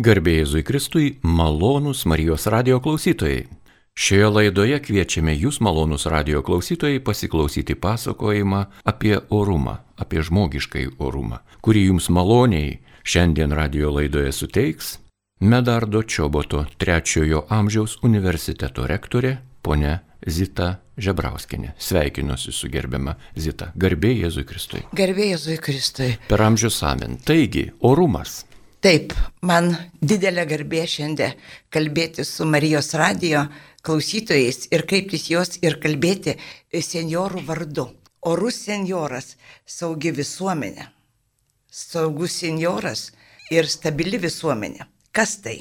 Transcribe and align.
Garbėjai 0.00 0.40
Jėzui 0.46 0.62
Kristui, 0.64 1.08
malonūs 1.20 2.06
Marijos 2.08 2.46
radio 2.48 2.78
klausytojai. 2.80 3.42
Šioje 4.00 4.30
laidoje 4.32 4.78
kviečiame 4.80 5.34
jūs, 5.36 5.58
malonūs 5.60 6.06
radio 6.08 6.40
klausytojai, 6.46 7.02
pasiklausyti 7.04 7.76
pasakojimą 7.76 8.62
apie 8.88 9.18
orumą, 9.28 9.76
apie 10.00 10.22
žmogiškai 10.24 10.86
orumą, 11.04 11.42
kurį 11.60 11.84
jums 11.90 12.08
maloniai 12.08 12.78
šiandien 13.04 13.52
radio 13.52 13.92
laidoje 13.98 14.32
suteiks 14.32 14.94
Medardo 15.44 16.00
Čioboto 16.02 16.64
trečiojo 16.80 17.44
amžiaus 17.52 17.98
universiteto 18.06 18.88
rektorė 18.88 19.36
ponia 19.60 19.98
Zita 20.24 20.78
Žebrauskinė. 20.96 21.74
Sveikinuosi 21.76 22.56
su 22.56 22.72
gerbiama 22.72 23.18
Zita. 23.36 23.74
Garbė 23.76 24.14
Jėzui 24.22 24.48
Kristui. 24.48 24.86
Garbė 24.96 25.34
Jėzui 25.34 25.60
Kristui. 25.60 26.14
Per 26.28 26.44
amžius 26.44 26.80
amen. 26.88 27.20
Taigi, 27.24 27.68
orumas. 27.84 28.46
Taip, 28.80 29.10
man 29.44 29.74
didelė 30.00 30.46
garbė 30.48 30.86
šiandien 30.88 31.34
kalbėti 31.68 32.24
su 32.24 32.46
Marijos 32.48 32.94
radio 32.96 33.42
klausytojais 33.84 34.70
ir 34.72 34.86
kreiptis 34.88 35.26
jos 35.28 35.58
ir 35.60 35.74
kalbėti 35.82 36.38
seniorų 36.72 37.42
vardu. 37.44 37.84
Orus 38.24 38.56
senioras, 38.64 39.34
saugi 39.68 40.14
visuomenė. 40.16 40.86
Saugus 41.68 42.38
senioras 42.40 43.10
ir 43.52 43.68
stabili 43.68 44.16
visuomenė. 44.22 44.86
Kas 45.12 45.36
tai? 45.44 45.58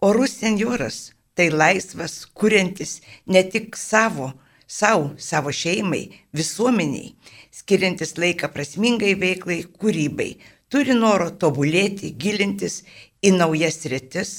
Orus 0.00 0.38
senioras 0.40 1.10
tai 1.36 1.50
laisvas, 1.52 2.22
kuriantis 2.24 3.02
ne 3.26 3.42
tik 3.52 3.76
savo, 3.76 4.30
savo, 4.64 5.12
savo 5.20 5.52
šeimai, 5.52 6.06
visuomeniai, 6.32 7.12
skiriantis 7.52 8.16
laiką 8.16 8.48
prasmingai 8.54 9.12
veiklai, 9.20 9.60
kūrybai, 9.76 10.30
turi 10.70 10.94
noro 10.94 11.30
tobulėti, 11.30 12.14
gilintis 12.14 12.82
į 13.22 13.34
naujas 13.36 13.82
rytis, 13.90 14.34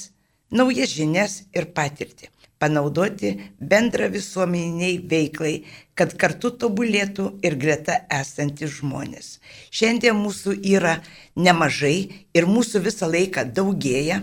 naujas 0.50 0.94
žinias 0.96 1.42
ir 1.54 1.68
patirtį, 1.76 2.30
panaudoti 2.62 3.34
bendrą 3.58 4.08
visuomeniai 4.12 4.96
veiklai, 5.12 5.54
kad 5.94 6.14
kartu 6.18 6.52
tobulėtų 6.62 7.28
ir 7.44 7.58
greta 7.60 7.98
esantys 8.20 8.78
žmonės. 8.78 9.36
Šiandien 9.70 10.16
mūsų 10.18 10.56
yra 10.74 10.98
nemažai 11.36 11.96
ir 12.34 12.48
mūsų 12.48 12.84
visą 12.88 13.10
laiką 13.12 13.44
daugėja 13.52 14.22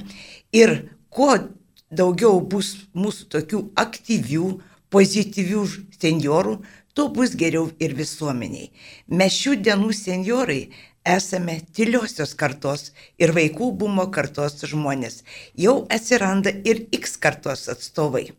ir 0.56 0.76
kuo 1.14 1.38
daugiau 1.90 2.42
bus 2.42 2.76
mūsų 2.94 3.30
tokių 3.36 3.64
aktyvių, 3.84 4.50
pozityvių 4.90 5.64
seniorų, 6.00 6.60
tuo 6.94 7.08
bus 7.14 7.36
geriau 7.38 7.70
ir 7.80 7.94
visuomeniai. 7.98 8.72
Mes 9.08 9.36
šių 9.38 9.60
dienų 9.66 9.94
seniorai 9.94 10.62
esame 11.06 11.60
tyliosios 11.76 12.36
kartos 12.36 12.92
ir 13.22 13.34
vaikų 13.36 13.72
bumo 13.82 14.08
kartos 14.12 14.60
žmonės. 14.72 15.24
Jau 15.56 15.86
atsiranda 15.90 16.54
ir 16.66 16.88
X 16.96 17.18
kartos 17.18 17.68
atstovai. 17.72 18.30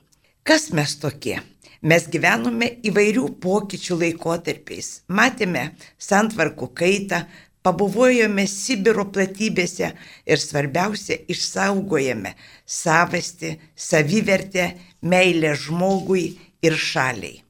Kas 0.45 0.71
mes 0.73 0.97
tokie? 1.01 1.41
Mes 1.81 2.05
gyvenome 2.13 2.67
įvairių 2.85 3.27
pokyčių 3.41 3.97
laikotarpiais. 4.03 4.89
Matėme 5.09 5.71
santvarkų 5.97 6.69
kaitą, 6.77 7.23
pabuvojome 7.65 8.45
Sibiro 8.49 9.07
platybėse 9.13 9.93
ir 10.29 10.41
svarbiausia, 10.41 11.17
išsaugojame 11.29 12.35
savasti, 12.67 13.55
savivertę, 13.77 14.75
meilę 15.01 15.55
žmogui 15.57 16.27
ir 16.65 16.77
šaliai. 16.77 17.41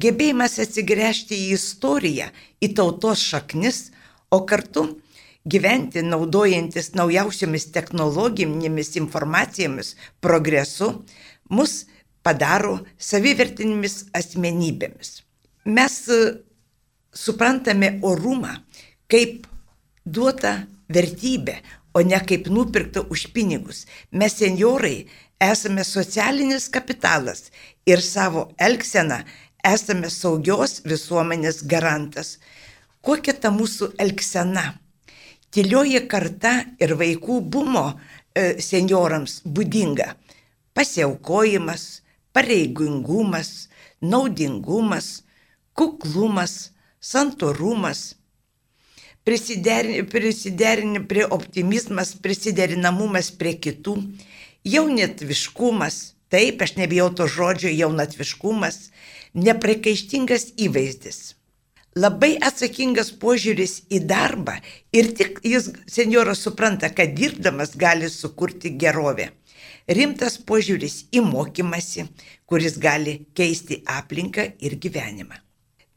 Gebėjimas 0.00 0.58
atsigręžti 0.62 1.34
į 1.34 1.54
istoriją, 1.56 2.28
į 2.62 2.74
tautos 2.78 3.22
šaknis, 3.26 3.90
o 4.30 4.44
kartu 4.46 4.86
gyventi 5.50 6.02
naudojantis 6.04 6.92
naujausiomis 6.94 7.70
technologinėmis 7.74 8.94
informacijomis, 9.00 9.94
progresu, 10.20 10.92
mus 11.48 11.86
padaro 12.22 12.80
savivertinėmis 12.98 14.10
asmenybėmis. 14.16 15.20
Mes 15.64 15.96
e, 16.08 16.20
suprantame 17.12 17.98
orumą 18.02 18.58
kaip 19.10 19.46
duota 20.04 20.60
vertybė, 20.92 21.60
o 21.94 22.02
ne 22.06 22.20
kaip 22.22 22.46
nupirkta 22.52 23.02
už 23.10 23.26
pinigus. 23.34 23.86
Mes 24.12 24.36
seniorai 24.38 25.08
esame 25.42 25.84
socialinis 25.84 26.68
kapitalas 26.70 27.48
ir 27.88 28.02
savo 28.04 28.50
elgseną 28.58 29.22
esame 29.66 30.10
saugios 30.10 30.80
visuomenės 30.86 31.64
garantas. 31.66 32.38
Kokia 33.00 33.32
ta 33.32 33.48
mūsų 33.48 33.94
elgsena? 34.02 34.74
Tylioji 35.50 36.02
karta 36.10 36.52
ir 36.78 36.92
vaikų 37.00 37.40
bumo 37.40 37.86
e, 37.90 38.60
seniorams 38.60 39.40
būdinga. 39.42 40.12
Pasiaukojimas, 40.76 42.02
pareigingumas, 42.36 43.70
naudingumas, 44.04 45.08
kuklumas, 45.72 46.70
santorumas. 47.00 48.14
Prisiderini, 49.24 50.04
prisiderini 50.04 51.00
prie 51.08 51.24
optimizmas, 51.24 52.12
prisiderinamumas 52.20 53.32
prie 53.32 53.56
kitų, 53.56 53.96
jaunatviškumas, 54.64 56.00
taip, 56.32 56.60
aš 56.60 56.76
nebijau 56.76 57.08
to 57.16 57.26
žodžio, 57.28 57.72
jaunatviškumas, 57.72 58.90
neprikaištingas 59.34 60.50
įvaizdis. 60.60 61.39
Labai 61.98 62.36
atsakingas 62.38 63.08
požiūris 63.18 63.80
į 63.90 64.04
darbą 64.06 64.54
ir 64.94 65.08
tik 65.18 65.40
jis, 65.42 65.72
senjoras, 65.90 66.38
supranta, 66.38 66.86
kad 66.94 67.16
dirbdamas 67.18 67.74
gali 67.74 68.06
sukurti 68.06 68.76
gerovę. 68.78 69.32
Rimtas 69.90 70.36
požiūris 70.38 71.08
į 71.10 71.24
mokymasi, 71.26 72.04
kuris 72.46 72.78
gali 72.78 73.26
keisti 73.34 73.80
aplinką 73.90 74.44
ir 74.62 74.76
gyvenimą. 74.78 75.34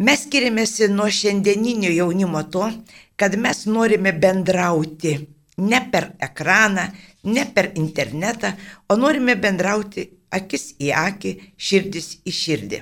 Mes 0.02 0.24
skiriamės 0.26 0.80
nuo 0.90 1.06
šiandieninio 1.14 1.92
jaunimo 1.94 2.42
to, 2.50 2.72
kad 3.16 3.38
mes 3.38 3.68
norime 3.70 4.16
bendrauti 4.18 5.14
ne 5.58 5.84
per 5.92 6.10
ekraną, 6.18 6.88
ne 7.24 7.46
per 7.54 7.70
internetą, 7.78 8.56
o 8.90 8.98
norime 8.98 9.36
bendrauti 9.38 10.08
akis 10.34 10.74
į 10.82 10.90
akį, 10.98 11.36
širdis 11.54 12.10
į 12.26 12.34
širdį. 12.34 12.82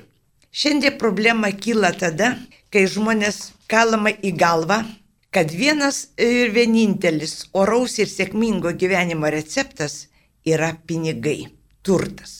Šiandien 0.52 0.96
problema 0.96 1.52
kyla 1.52 1.92
tada, 1.92 2.32
kai 2.72 2.86
žmonės 2.88 3.52
kalama 3.68 4.10
į 4.10 4.32
galvą, 4.40 4.82
kad 5.32 5.52
vienas 5.52 6.06
ir 6.20 6.52
vienintelis 6.56 7.48
oraus 7.52 7.98
ir 8.00 8.08
sėkmingo 8.08 8.72
gyvenimo 8.80 9.28
receptas 9.32 10.06
yra 10.44 10.72
pinigai, 10.86 11.52
turtas. 11.84 12.38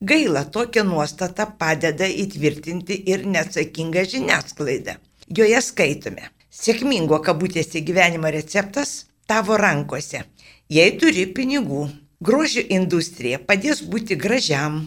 Gaila, 0.00 0.44
tokia 0.52 0.84
nuostata 0.84 1.46
padeda 1.60 2.04
įtvirtinti 2.04 2.98
ir 3.08 3.24
neatsakingą 3.24 4.04
žiniasklaidą. 4.12 4.98
Joje 5.28 5.62
skaitome. 5.64 6.28
Sėkmingo 6.52 7.22
kabutėse 7.24 7.80
gyvenimo 7.84 8.28
receptas 8.32 9.06
tavo 9.28 9.56
rankose. 9.60 10.22
Jei 10.68 10.92
turi 11.00 11.24
pinigų, 11.32 11.86
grožio 12.20 12.64
industrija 12.76 13.40
padės 13.40 13.82
būti 13.84 14.16
gražiam, 14.20 14.84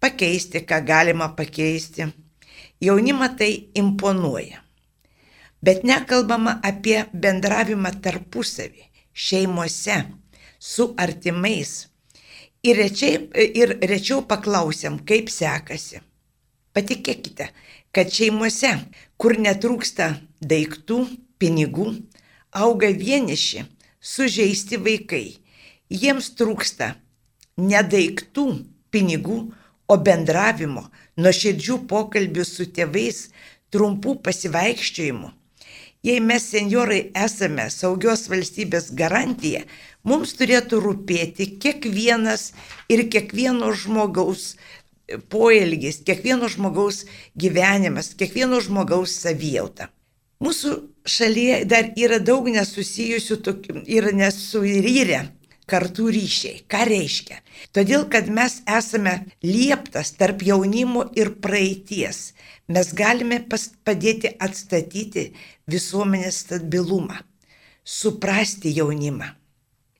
pakeisti, 0.00 0.64
ką 0.68 0.80
galima 0.84 1.28
pakeisti. 1.36 2.08
Jaunimą 2.80 3.28
tai 3.38 3.52
imponuoja. 3.74 4.62
Bet 5.62 5.82
nekalbama 5.82 6.60
apie 6.62 7.00
bendravimą 7.12 7.90
tarpusavį, 8.02 8.84
šeimose, 9.12 9.96
su 10.58 10.92
artimais 10.96 11.88
ir, 12.62 12.76
rečiai, 12.78 13.18
ir 13.34 13.74
rečiau 13.82 14.22
paklausiam, 14.30 14.98
kaip 15.02 15.30
sekasi. 15.30 16.02
Patikėkite, 16.74 17.48
kad 17.94 18.14
šeimuose, 18.14 18.70
kur 19.18 19.34
netrūksta 19.38 20.12
daiktų, 20.38 21.00
pinigų, 21.42 21.88
auga 22.54 22.90
vieniši, 22.94 23.64
sužeisti 23.98 24.78
vaikai. 24.82 25.38
Jiems 25.90 26.30
trūksta 26.38 26.92
ne 27.58 27.82
daiktų, 27.82 28.46
pinigų, 28.94 29.38
o 29.88 29.96
bendravimo, 29.96 30.84
nuoširdžių 31.18 31.82
pokalbių 31.90 32.44
su 32.46 32.68
tėvais, 32.74 33.28
trumpų 33.74 34.18
pasivaikščiojimų. 34.24 35.32
Jei 36.06 36.20
mes 36.22 36.44
seniorai 36.52 37.08
esame 37.18 37.66
saugios 37.74 38.28
valstybės 38.30 38.92
garantija, 38.94 39.64
mums 40.06 40.36
turėtų 40.38 40.78
rūpėti 40.84 41.48
kiekvienas 41.58 42.52
ir 42.88 43.08
kiekvieno 43.10 43.72
žmogaus 43.74 44.52
poelgis, 45.32 46.02
kiekvieno 46.06 46.48
žmogaus 46.52 47.02
gyvenimas, 47.34 48.12
kiekvieno 48.14 48.60
žmogaus 48.62 49.16
savijauta. 49.24 49.88
Mūsų 50.38 50.76
šalyje 51.08 51.64
dar 51.66 51.90
yra 51.98 52.20
daug 52.22 52.46
nesusijusių, 52.46 53.40
yra 53.90 54.14
nesuiryrę 54.14 55.24
kartų 55.68 56.08
ryšiai. 56.14 56.62
Ką 56.70 56.84
reiškia? 56.88 57.40
Todėl, 57.76 58.06
kad 58.12 58.28
mes 58.32 58.60
esame 58.78 59.14
lieptas 59.44 60.14
tarp 60.18 60.42
jaunimo 60.46 61.06
ir 61.18 61.34
praeities. 61.44 62.32
Mes 62.68 62.92
galime 62.92 63.40
padėti 63.48 64.34
atstatyti 64.44 65.30
visuomenės 65.70 66.42
stabilumą, 66.44 67.20
suprasti 67.84 68.74
jaunimą. 68.76 69.32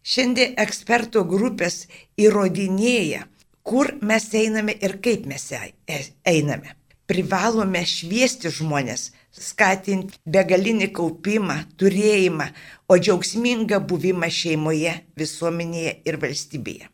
Šiandien 0.09 0.55
ekspertų 0.61 1.25
grupės 1.29 1.83
įrodinėja, 2.17 3.27
kur 3.63 3.93
mes 4.01 4.29
einame 4.33 4.73
ir 4.81 4.97
kaip 5.05 5.27
mes 5.29 5.51
e, 5.53 5.99
einame. 6.25 6.75
Privalome 7.09 7.83
šviesti 7.89 8.53
žmonės, 8.53 9.11
skatinti 9.33 10.19
begalinį 10.27 10.91
kaupimą, 10.97 11.63
turėjimą, 11.81 12.51
o 12.89 12.99
džiaugsmingą 12.99 13.81
buvimą 13.89 14.31
šeimoje, 14.33 14.95
visuomenėje 15.19 15.99
ir 16.09 16.21
valstybėje. 16.23 16.89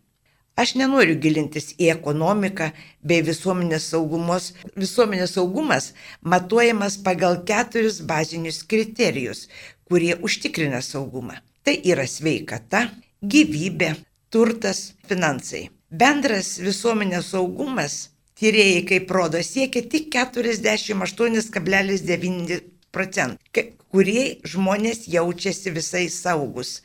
Aš 0.54 0.76
nenoriu 0.78 1.16
gilintis 1.18 1.72
į 1.82 1.88
ekonomiką 1.96 2.68
bei 3.02 3.24
visuomenės 3.26 3.88
saugumos. 3.90 4.52
Visuomenės 4.78 5.34
saugumas 5.34 5.88
matuojamas 6.22 6.96
pagal 7.02 7.40
keturis 7.48 7.98
bazinius 8.06 8.60
kriterijus, 8.62 9.48
kurie 9.90 10.14
užtikrina 10.14 10.78
saugumą. 10.82 11.40
Tai 11.66 11.74
yra 11.90 12.06
sveikata, 12.06 12.86
gyvybė, 13.18 13.96
turtas, 14.30 14.92
finansai. 15.08 15.70
Bendras 15.90 16.60
visuomenės 16.62 17.32
saugumas, 17.34 17.98
tyrėjai 18.44 18.84
kaip 18.90 19.08
rodo, 19.16 19.40
siekia 19.40 19.80
tik 19.88 20.12
48,9 20.12 22.74
procentų, 22.94 23.64
kurie 23.94 24.24
žmonės 24.50 25.04
jaučiasi 25.10 25.72
visai 25.74 26.08
saugus. 26.10 26.80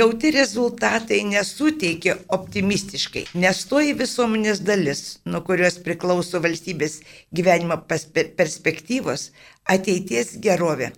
Gauti 0.00 0.30
rezultatai 0.34 1.20
nesuteikia 1.26 2.16
optimistiškai, 2.36 3.24
nes 3.44 3.64
toji 3.70 3.96
visuomenės 3.98 4.62
dalis, 4.66 5.02
nuo 5.26 5.42
kurios 5.46 5.80
priklauso 5.82 6.42
valstybės 6.44 7.00
gyvenimo 7.34 7.80
perspektyvos, 7.90 9.30
ateities 9.76 10.36
gerovė, 10.46 10.92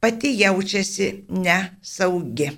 pati 0.00 0.32
jaučiasi 0.40 1.12
nesaugi. 1.46 2.50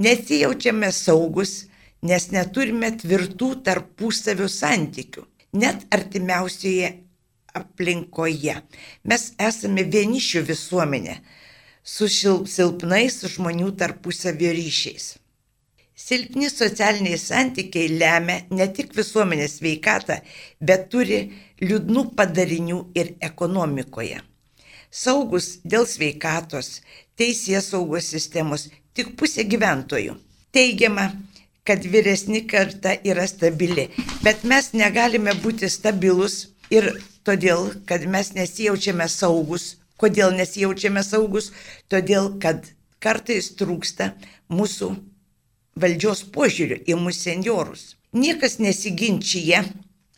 Nesijaučiame 0.00 0.90
saugus, 0.96 1.66
nes 2.02 2.30
neturime 2.32 2.88
tvirtų 2.96 3.50
tarpusavio 3.66 4.48
santykių, 4.48 5.26
net 5.52 5.86
artimiausioje 5.90 6.90
aplinkoje. 7.56 8.56
Mes 9.04 9.30
esame 9.38 9.84
vienišių 9.94 10.44
visuomenė 10.50 11.16
su 11.82 12.08
silpnais 12.10 13.18
žmonių 13.34 13.72
tarpusavio 13.80 14.52
ryšiais. 14.54 15.16
Silpni 16.00 16.48
socialiniai 16.48 17.18
santykiai 17.20 17.90
lemia 18.00 18.38
ne 18.56 18.66
tik 18.76 18.94
visuomenės 18.96 19.58
veikatą, 19.60 20.16
bet 20.60 20.88
turi 20.92 21.20
liūdnų 21.60 22.04
padarinių 22.16 22.78
ir 22.96 23.14
ekonomikoje. 23.20 24.22
Saugus 24.90 25.58
dėl 25.62 25.84
sveikatos, 25.86 26.80
teisės 27.20 27.68
saugos 27.74 28.08
sistemos 28.14 28.70
tik 28.96 29.12
pusė 29.20 29.44
gyventojų. 29.52 30.16
Teigiama, 30.56 31.10
kad 31.70 31.84
vyresni 31.86 32.40
karta 32.50 32.96
yra 33.06 33.26
stabili, 33.30 33.84
bet 34.26 34.40
mes 34.42 34.72
negalime 34.74 35.30
būti 35.38 35.68
stabilus 35.70 36.48
ir 36.74 36.88
todėl, 37.22 37.68
kad 37.86 38.02
mes 38.10 38.32
nesijaučiame 38.34 39.06
saugus. 39.06 39.76
Kodėl 40.00 40.34
nesijaučiame 40.34 41.04
saugus? 41.06 41.52
Todėl, 41.86 42.32
kad 42.42 42.66
kartais 42.98 43.52
trūksta 43.60 44.08
mūsų 44.50 44.88
valdžios 45.84 46.24
požiūrių 46.34 46.80
į 46.90 46.98
mūsų 47.04 47.20
seniorus. 47.28 47.84
Niekas 48.18 48.58
nesiginčia 48.58 49.62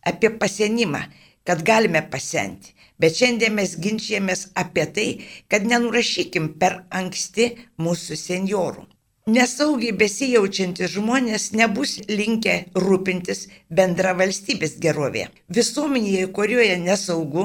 apie 0.08 0.32
pasenimą, 0.32 1.04
kad 1.44 1.60
galime 1.68 2.00
pasenti. 2.16 2.72
Bet 2.96 3.20
šiandien 3.20 3.60
mes 3.60 3.76
ginčiamės 3.76 4.48
apie 4.56 4.88
tai, 4.96 5.08
kad 5.52 5.68
nenurašykim 5.68 6.54
per 6.56 6.80
anksti 6.88 7.52
mūsų 7.76 8.16
seniorų. 8.24 8.88
Nesaugiai 9.30 9.94
besijaučiantys 9.94 10.90
žmonės 10.96 11.52
nebus 11.54 12.00
linkę 12.10 12.54
rūpintis 12.74 13.44
bendra 13.70 14.16
valstybės 14.18 14.80
gerovė. 14.82 15.28
Visuomenėje, 15.46 16.26
kurioje 16.34 16.80
nesaugu 16.82 17.44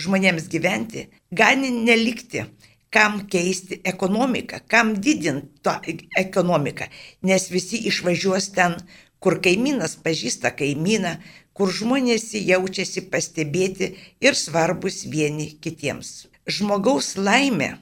žmonėms 0.00 0.46
gyventi, 0.48 1.02
gali 1.30 1.68
nelikti 1.68 2.46
kam 2.88 3.26
keisti 3.28 3.76
ekonomiką, 3.84 4.62
kam 4.72 4.94
didinti 4.96 5.60
tą 5.60 5.74
ekonomiką, 6.16 6.88
nes 7.20 7.50
visi 7.52 7.76
išvažiuos 7.90 8.48
ten, 8.56 8.78
kur 9.20 9.36
kaimynas 9.44 9.98
pažįsta 10.00 10.54
kaimyną, 10.56 11.18
kur 11.52 11.68
žmonės 11.68 12.32
jaučiasi 12.40 13.04
pastebėti 13.12 13.90
ir 14.24 14.32
svarbus 14.32 15.04
vieni 15.04 15.50
kitiems. 15.60 16.24
Žmogaus 16.48 17.18
laimė 17.20 17.74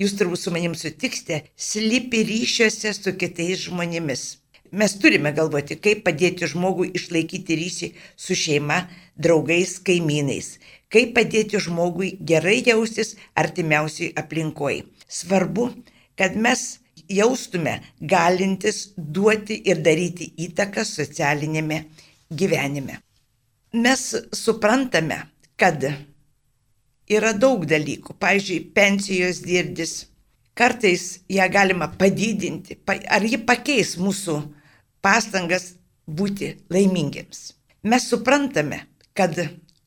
jūs 0.00 0.14
turbūt 0.18 0.40
su 0.42 0.52
manim 0.54 0.74
sutiksite, 0.78 1.44
slypi 1.56 2.24
ryšiuose 2.28 2.94
su 2.96 3.14
kitais 3.18 3.66
žmonėmis. 3.68 4.24
Mes 4.74 4.94
turime 4.98 5.30
galvoti, 5.36 5.76
kaip 5.78 6.02
padėti 6.06 6.48
žmogui 6.50 6.88
išlaikyti 6.98 7.58
ryšį 7.60 7.88
su 8.18 8.34
šeima, 8.34 8.80
draugais, 9.14 9.76
kaimynais, 9.86 10.56
kaip 10.90 11.12
padėti 11.14 11.60
žmogui 11.62 12.16
gerai 12.30 12.56
jaustis 12.66 13.14
artimiausiai 13.38 14.10
aplinkoje. 14.18 14.82
Svarbu, 15.06 15.68
kad 16.18 16.34
mes 16.34 16.64
jaustume 17.08 17.76
galintis 18.00 18.88
duoti 18.96 19.60
ir 19.70 19.82
daryti 19.84 20.32
įtaką 20.48 20.82
socialinėme 20.88 21.84
gyvenime. 22.30 22.98
Mes 23.74 24.02
suprantame, 24.34 25.20
kad 25.58 25.86
yra 27.10 27.32
daug 27.36 27.64
dalykų. 27.68 28.16
Pavyzdžiui, 28.20 28.60
pensijos 28.76 29.42
dirdis. 29.44 30.06
Kartais 30.54 31.24
ją 31.28 31.46
galima 31.50 31.88
padidinti. 31.98 32.78
Ar 32.86 33.24
ji 33.26 33.40
pakeis 33.42 33.96
mūsų 33.98 34.38
pastangas 35.02 35.74
būti 36.06 36.54
laimingiems? 36.70 37.54
Mes 37.82 38.06
suprantame, 38.08 38.84
kad 39.14 39.34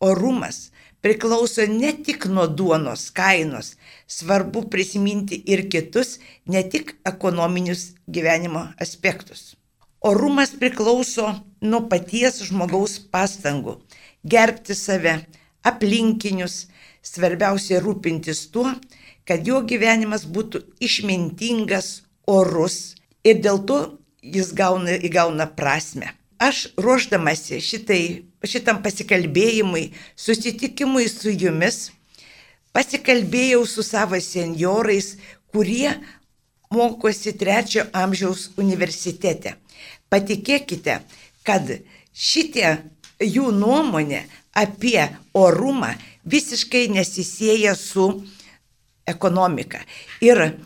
orumas 0.04 0.68
priklauso 1.02 1.64
ne 1.72 1.94
tik 2.04 2.28
nuo 2.28 2.48
duonos 2.48 3.08
kainos, 3.16 3.76
svarbu 4.08 4.68
prisiminti 4.70 5.40
ir 5.48 5.68
kitus, 5.72 6.18
ne 6.46 6.64
tik 6.68 6.98
ekonominius 7.08 7.94
gyvenimo 8.12 8.68
aspektus. 8.82 9.56
Orumas 10.04 10.52
priklauso 10.60 11.32
nuo 11.62 11.88
paties 11.90 12.44
žmogaus 12.46 13.00
pastangų 13.00 13.80
gerbti 14.28 14.76
save, 14.76 15.16
aplinkinius, 15.64 16.68
Svarbiausia 17.08 17.80
rūpintis 17.84 18.48
tuo, 18.52 18.74
kad 19.28 19.48
jo 19.48 19.62
gyvenimas 19.68 20.26
būtų 20.28 20.64
išmintingas, 20.84 22.02
orus 22.28 22.96
ir 23.24 23.40
dėl 23.44 23.62
to 23.68 23.80
jis 24.22 24.52
gauna, 24.56 24.98
įgauna 25.00 25.48
prasme. 25.56 26.12
Aš 26.38 26.68
ruoždamasi 26.78 27.62
šitai, 27.64 28.02
šitam 28.46 28.84
pasikalbėjimui, 28.84 29.88
susitikimui 30.20 31.08
su 31.10 31.32
jumis, 31.34 31.88
pasikalbėjau 32.76 33.64
su 33.66 33.86
savo 33.86 34.20
seniorais, 34.22 35.16
kurie 35.50 35.96
mokosi 36.70 37.34
trečio 37.40 37.88
amžiaus 37.96 38.52
universitete. 38.62 39.56
Patikėkite, 40.12 41.00
kad 41.48 41.72
šitie 42.14 42.76
jų 43.24 43.50
nuomonė 43.56 44.28
apie 44.58 45.08
orumą 45.34 45.96
visiškai 46.28 46.88
nesisėja 46.94 47.76
su 47.78 48.08
ekonomika. 49.08 49.82
Ir 50.24 50.60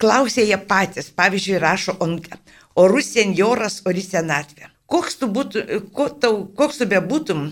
klausė 0.00 0.46
jie 0.48 0.58
patys, 0.70 1.10
pavyzdžiui, 1.16 1.60
rašo 1.62 1.96
Onga, 2.04 2.38
orus 2.80 3.12
senjoras, 3.14 3.80
ori 3.88 4.04
senatvė. 4.04 4.70
Koks 4.90 5.20
tu, 5.20 5.28
būtų, 5.30 5.64
ko 5.94 6.08
tau, 6.22 6.44
koks 6.58 6.80
tu 6.80 6.88
bebūtum, 6.90 7.50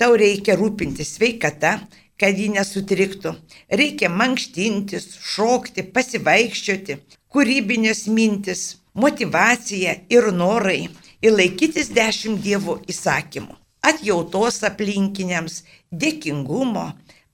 tau 0.00 0.16
reikia 0.18 0.56
rūpintis 0.58 1.14
sveikata, 1.16 1.78
kad 2.20 2.36
ji 2.36 2.50
nesutriktų. 2.56 3.34
Reikia 3.80 4.10
mankštintis, 4.12 5.14
šokti, 5.34 5.86
pasivaikščioti, 5.94 6.98
kūrybinės 7.30 8.04
mintis, 8.10 8.66
motivacija 8.92 9.96
ir 10.12 10.28
norai 10.34 10.82
ir 11.22 11.36
laikytis 11.36 11.94
dešimt 11.94 12.42
dievų 12.44 12.80
įsakymų 12.90 13.59
atjautos 13.86 14.60
aplinkiniams, 14.68 15.62
dėkingumo, 15.90 16.90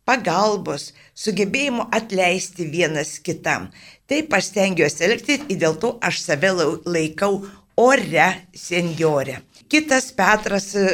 pagalbos, 0.07 0.93
sugebėjimo 1.19 1.88
atleisti 1.99 2.69
vienas 2.71 3.17
kitam. 3.26 3.71
Taip 4.07 4.35
aš 4.38 4.53
stengiuosi 4.53 5.07
elgtis 5.09 5.47
ir 5.50 5.61
dėl 5.62 5.79
to 5.83 5.97
aš 6.09 6.23
save 6.23 6.53
laikau 6.87 7.43
ore 7.76 8.29
senjorė. 8.55 9.41
Kitas 9.69 10.12
Petras 10.15 10.73
e, 10.79 10.87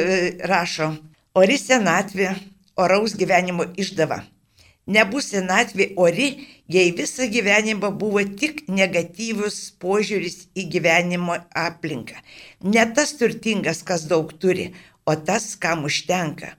rašo, 0.49 0.95
ori 1.37 1.57
senatvė, 1.61 2.33
oraus 2.75 3.13
gyvenimo 3.17 3.69
išdava. 3.77 4.23
Nebus 4.89 5.29
senatvė 5.31 5.93
ori, 5.95 6.25
jei 6.67 6.89
visą 6.97 7.29
gyvenimą 7.31 7.93
buvo 7.99 8.23
tik 8.41 8.65
negatyvus 8.67 9.59
požiūris 9.79 10.49
į 10.59 10.65
gyvenimo 10.73 11.37
aplinką. 11.55 12.17
Ne 12.67 12.83
tas 12.97 13.13
turtingas, 13.19 13.79
kas 13.87 14.03
daug 14.09 14.33
turi, 14.43 14.73
o 15.05 15.15
tas, 15.15 15.53
kam 15.59 15.85
užtenka. 15.89 16.53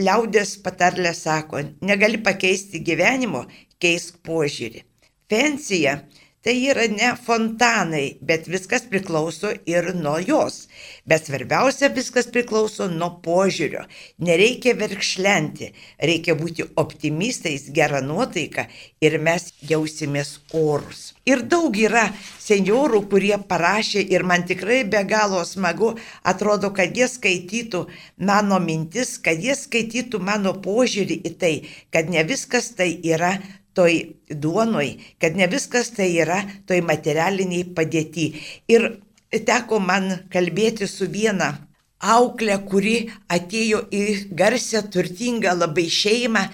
Liaudės 0.00 0.54
patarlė 0.64 1.12
sako, 1.16 1.62
negali 1.84 2.20
pakeisti 2.28 2.80
gyvenimo, 2.86 3.44
keisk 3.82 4.20
požiūrį. 4.26 4.84
Pensija 5.30 5.98
tai 6.40 6.54
yra 6.72 6.86
ne 6.88 7.10
fontanai, 7.20 8.16
bet 8.24 8.48
viskas 8.48 8.86
priklauso 8.88 9.50
ir 9.68 9.90
nuo 9.94 10.16
jos. 10.24 10.62
Bet 11.04 11.28
svarbiausia, 11.28 11.90
viskas 11.92 12.30
priklauso 12.32 12.88
nuo 12.88 13.10
požiūrio. 13.24 13.84
Nereikia 14.24 14.72
verkšlenti, 14.80 15.72
reikia 16.00 16.36
būti 16.40 16.64
optimistais, 16.80 17.68
gerą 17.76 18.00
nuotaiką 18.06 18.66
ir 19.04 19.18
mes 19.20 19.50
jausimės 19.60 20.38
orus. 20.56 21.10
Ir 21.28 21.44
daug 21.44 21.76
yra 21.76 22.06
seniorų, 22.40 23.04
kurie 23.12 23.36
parašė 23.50 24.00
ir 24.08 24.24
man 24.24 24.48
tikrai 24.48 24.80
be 24.88 25.04
galo 25.04 25.44
smagu, 25.44 25.92
atrodo, 26.24 26.72
kad 26.72 26.96
jie 26.96 27.06
skaitytų 27.12 27.84
mano 28.30 28.56
mintis, 28.64 29.18
kad 29.20 29.38
jie 29.44 29.54
skaitytų 29.54 30.22
mano 30.24 30.56
požiūrį 30.64 31.20
į 31.20 31.36
tai, 31.36 31.54
kad 31.92 32.08
ne 32.08 32.24
viskas 32.24 32.72
tai 32.80 32.94
yra 33.04 33.36
toj 33.80 33.96
duonoj, 34.28 34.92
kad 35.20 35.40
ne 35.40 35.48
viskas 35.48 35.94
tai 35.96 36.12
yra 36.20 36.42
toj 36.68 36.82
materialiniai 36.84 37.64
padėti. 37.76 38.30
Ir 38.68 38.90
teko 39.32 39.80
man 39.80 40.12
kalbėti 40.32 40.88
su 40.90 41.08
viena 41.08 41.54
auklė, 42.00 42.56
kuri 42.68 42.96
atėjo 43.28 43.84
į 43.92 44.02
garsę, 44.36 44.82
turtingą 44.92 45.54
labai 45.56 45.86
šeimą 45.92 46.44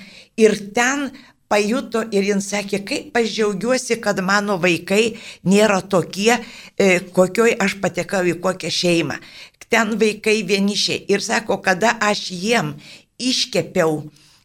ir 0.43 0.57
ten 0.75 1.11
pajuto 1.49 2.03
ir 2.11 2.27
jin 2.27 2.43
sakė, 2.43 2.83
kaip 2.87 3.19
aš 3.19 3.31
džiaugiuosi, 3.35 4.01
kad 4.03 4.21
mano 4.23 4.59
vaikai 4.63 5.17
nėra 5.47 5.81
tokie, 5.83 6.35
e, 6.77 6.99
kokioj 7.15 7.55
aš 7.63 7.79
patekau 7.83 8.25
į 8.27 8.39
kokią 8.43 8.73
šeimą. 8.81 9.21
Ten 9.71 9.97
vaikai 9.99 10.43
vienišiai. 10.47 11.07
Ir 11.11 11.23
sako, 11.23 11.59
kada 11.59 11.97
aš 12.03 12.29
jiem 12.31 12.75
iškepiau 13.19 14.05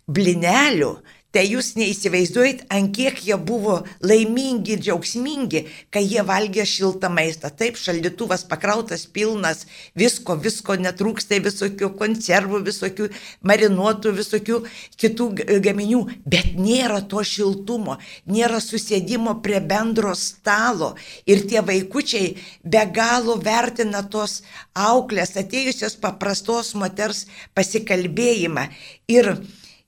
blinelių, 0.10 0.96
Tai 1.32 1.46
jūs 1.48 1.70
neįsivaizduojat, 1.80 2.66
ant 2.76 2.92
kiek 2.92 3.22
jie 3.24 3.38
buvo 3.40 3.78
laimingi 4.04 4.76
džiaugsmingi, 4.82 5.62
kai 5.88 6.04
jie 6.04 6.26
valgė 6.28 6.66
šiltą 6.68 7.08
maistą. 7.14 7.48
Taip, 7.56 7.80
šaldytuvas 7.80 8.44
pakrautas 8.50 9.06
pilnas, 9.08 9.64
visko, 9.96 10.36
visko 10.36 10.76
netrūksta, 10.76 11.40
visokių 11.46 11.94
konservų, 11.96 12.60
visokių 12.68 13.08
marinuotų, 13.48 14.12
visokių 14.20 14.60
kitų 15.00 15.30
gaminių, 15.64 16.04
bet 16.28 16.52
nėra 16.60 17.00
to 17.08 17.24
šiltumo, 17.24 17.96
nėra 18.28 18.60
susėdimo 18.60 19.38
prie 19.46 19.64
bendro 19.64 20.12
stalo. 20.20 20.98
Ir 21.24 21.48
tie 21.48 21.64
vaikučiai 21.64 22.36
be 22.68 22.84
galo 22.92 23.40
vertina 23.40 24.04
tos 24.04 24.42
auklės, 24.76 25.38
atėjusios 25.40 25.96
paprastos 26.04 26.76
moters 26.76 27.30
pasikalbėjimą. 27.56 28.68
Ir 29.08 29.38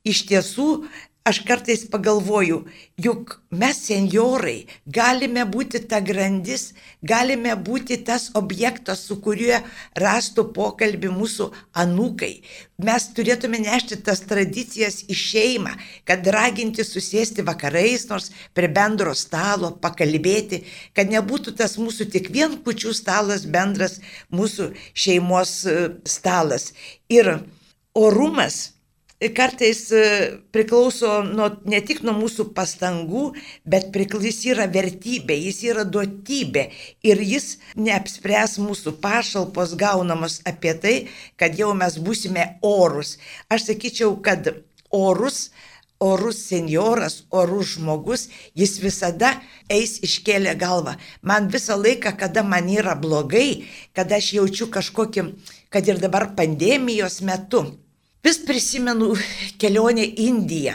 iš 0.08 0.24
tiesų 0.32 0.70
Aš 1.24 1.38
kartais 1.48 1.86
pagalvoju, 1.88 2.58
juk 3.00 3.38
mes 3.56 3.77
seniorai 3.86 4.65
galime 4.98 5.46
būti 5.48 5.80
ta 5.88 6.01
grandis, 6.03 6.74
galime 7.00 7.53
būti 7.56 7.96
tas 8.03 8.25
objektas, 8.36 9.06
su 9.08 9.15
kuriuo 9.24 9.62
rastų 10.03 10.44
pokalbį 10.58 11.13
mūsų 11.15 11.48
anūkai. 11.80 12.34
Mes 12.84 13.08
turėtume 13.15 13.62
nešti 13.63 14.01
tas 14.03 14.20
tradicijas 14.27 15.00
į 15.08 15.15
šeimą, 15.22 15.77
kad 16.03 16.27
raginti 16.27 16.84
susėsti 16.84 17.48
vakarais, 17.48 18.03
nors 18.12 18.34
prie 18.51 18.68
bendro 18.68 19.15
stalo, 19.15 19.72
pakalbėti, 19.80 20.65
kad 20.92 21.08
nebūtų 21.08 21.56
tas 21.63 21.80
mūsų 21.80 22.12
tik 22.18 22.34
vien 22.36 22.60
kučių 22.68 22.92
stalas 22.92 23.48
bendras 23.48 24.01
mūsų 24.27 24.74
šeimos 24.92 25.56
e, 25.63 25.80
stalas. 26.03 26.74
Ir 27.08 27.38
orumas 27.96 28.73
kartais 29.32 29.92
e, 29.92 30.03
priklauso 30.51 31.22
nuo, 31.24 31.50
ne 31.70 31.80
tik 31.86 32.01
nuo 32.03 32.15
mūsų 32.18 32.50
pastangų, 32.58 33.25
bet 33.65 33.96
jis 33.96 34.39
yra 34.51 34.68
vertybė, 34.68 35.38
jis 35.48 35.63
yra 35.72 35.84
duotybė 35.86 36.70
ir 37.03 37.22
jis 37.24 37.58
neapspręs 37.75 38.58
mūsų 38.60 38.98
pašalpos 39.03 39.75
gaunamos 39.80 40.42
apie 40.50 40.74
tai, 40.74 40.96
kad 41.38 41.56
jau 41.60 41.74
mes 41.74 42.00
būsime 42.00 42.58
orus. 42.62 43.18
Aš 43.50 43.70
sakyčiau, 43.72 44.18
kad 44.22 44.51
orus 44.92 45.51
orus 46.03 46.38
senioras, 46.50 47.24
orus 47.32 47.77
žmogus, 47.77 48.27
jis 48.60 48.75
visada 48.84 49.30
eis 49.72 50.01
iškėlę 50.03 50.56
galvą. 50.60 50.98
Man 51.22 51.48
visą 51.53 51.77
laiką, 51.80 52.12
kada 52.20 52.44
man 52.44 52.68
yra 52.68 52.96
blogai, 53.00 53.63
kada 53.96 54.20
aš 54.20 54.34
jaučiu 54.38 54.68
kažkokį, 54.74 55.24
kad 55.72 55.88
ir 55.88 56.01
dabar 56.03 56.34
pandemijos 56.36 57.22
metu, 57.24 57.63
Vis 58.24 58.39
prisimenu 58.39 59.13
kelionę 59.58 60.06
Indiją. 60.06 60.74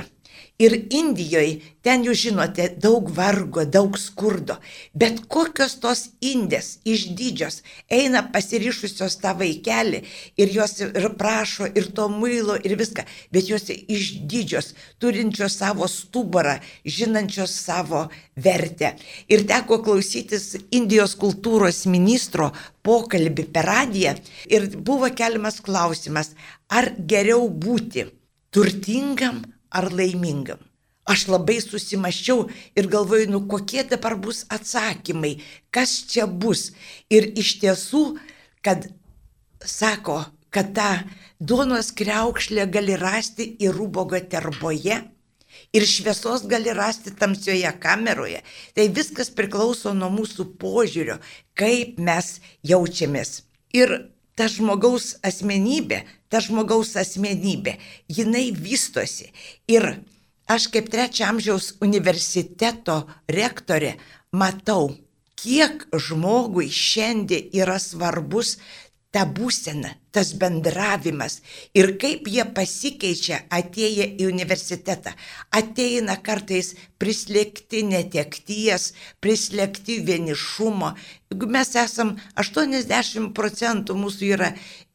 Ir 0.59 0.73
Indijoje, 0.91 1.61
ten 1.87 2.01
jūs 2.03 2.19
žinote, 2.19 2.65
daug 2.83 3.13
vargo, 3.15 3.63
daug 3.63 3.95
skurdo, 3.95 4.57
bet 4.91 5.21
kokios 5.31 5.77
tos 5.79 6.01
indės 6.19 6.81
išdidžios 6.83 7.61
eina 7.95 8.25
pasirišusios 8.33 9.15
tą 9.23 9.37
vaikelį 9.39 10.01
ir 10.43 10.51
jos 10.57 10.73
ir 10.83 11.05
prašo 11.21 11.69
ir 11.79 11.87
to 11.95 12.09
muilo 12.11 12.57
ir 12.59 12.75
viską, 12.81 13.05
bet 13.31 13.47
jos 13.53 13.71
išdidžios, 13.71 14.73
turinčios 14.99 15.55
savo 15.61 15.87
stuburą, 15.87 16.57
žinančios 16.83 17.55
savo 17.55 18.09
vertę. 18.35 18.97
Ir 19.31 19.45
teko 19.47 19.79
klausytis 19.87 20.57
Indijos 20.75 21.15
kultūros 21.23 21.85
ministro 21.87 22.49
pokalbį 22.83 23.47
per 23.55 23.71
radiją 23.71 24.17
ir 24.51 24.67
buvo 24.75 25.13
keliamas 25.15 25.61
klausimas, 25.63 26.33
ar 26.67 26.91
geriau 26.99 27.47
būti 27.47 28.09
turtingam 28.51 29.45
ar 29.71 29.91
laimingam. 29.93 30.61
Aš 31.09 31.25
labai 31.33 31.57
susimaščiau 31.65 32.49
ir 32.77 32.89
galvoju, 32.93 33.31
nu 33.33 33.41
kokie 33.49 33.85
dabar 33.89 34.17
bus 34.21 34.45
atsakymai, 34.53 35.39
kas 35.73 36.03
čia 36.11 36.27
bus. 36.29 36.73
Ir 37.09 37.31
iš 37.41 37.55
tiesų, 37.63 38.03
kad 38.61 38.91
sako, 39.65 40.21
kad 40.53 40.75
tą 40.77 40.91
duonos 41.41 41.95
kreukšlę 41.97 42.67
gali 42.69 42.99
rasti 43.01 43.49
ir 43.65 43.73
rūbogo 43.73 44.21
terboje, 44.29 45.01
ir 45.73 45.87
šviesos 45.89 46.45
gali 46.51 46.73
rasti 46.77 47.15
tamsioje 47.17 47.73
kameroje. 47.81 48.43
Tai 48.77 48.89
viskas 48.93 49.33
priklauso 49.33 49.95
nuo 49.97 50.11
mūsų 50.13 50.51
požiūrio, 50.61 51.19
kaip 51.59 51.97
mes 51.97 52.39
jaučiamės. 52.69 53.43
Ir 53.73 53.95
ta 54.37 54.49
žmogaus 54.49 55.17
asmenybė, 55.27 56.05
ta 56.29 56.43
žmogaus 56.45 56.95
asmenybė, 57.01 57.77
jinai 58.09 58.49
vystosi. 58.53 59.31
Ir 59.69 59.91
aš 60.49 60.69
kaip 60.73 60.91
trečio 60.93 61.29
amžiaus 61.29 61.75
universiteto 61.85 63.03
rektorė 63.29 63.97
matau, 64.33 64.93
kiek 65.39 65.87
žmogui 65.95 66.69
šiandien 66.73 67.51
yra 67.55 67.79
svarbus 67.83 68.57
ta 69.15 69.25
būsena, 69.25 69.95
tas 70.13 70.35
bendravimas 70.41 71.39
ir 71.79 71.95
kaip 72.03 72.29
jie 72.29 72.45
pasikeičia 72.57 73.39
atėję 73.59 74.05
į 74.21 74.27
universitetą. 74.29 75.15
Ateina 75.61 76.19
kartais 76.27 76.75
prislėgti 77.01 77.83
netekties, 77.89 78.93
prislėgti 79.25 80.01
vienišumo. 80.05 80.93
Mes 81.29 81.69
esam 81.77 82.15
80 82.41 83.35
procentų 83.37 83.93
mūsų 84.01 84.29
yra 84.33 84.47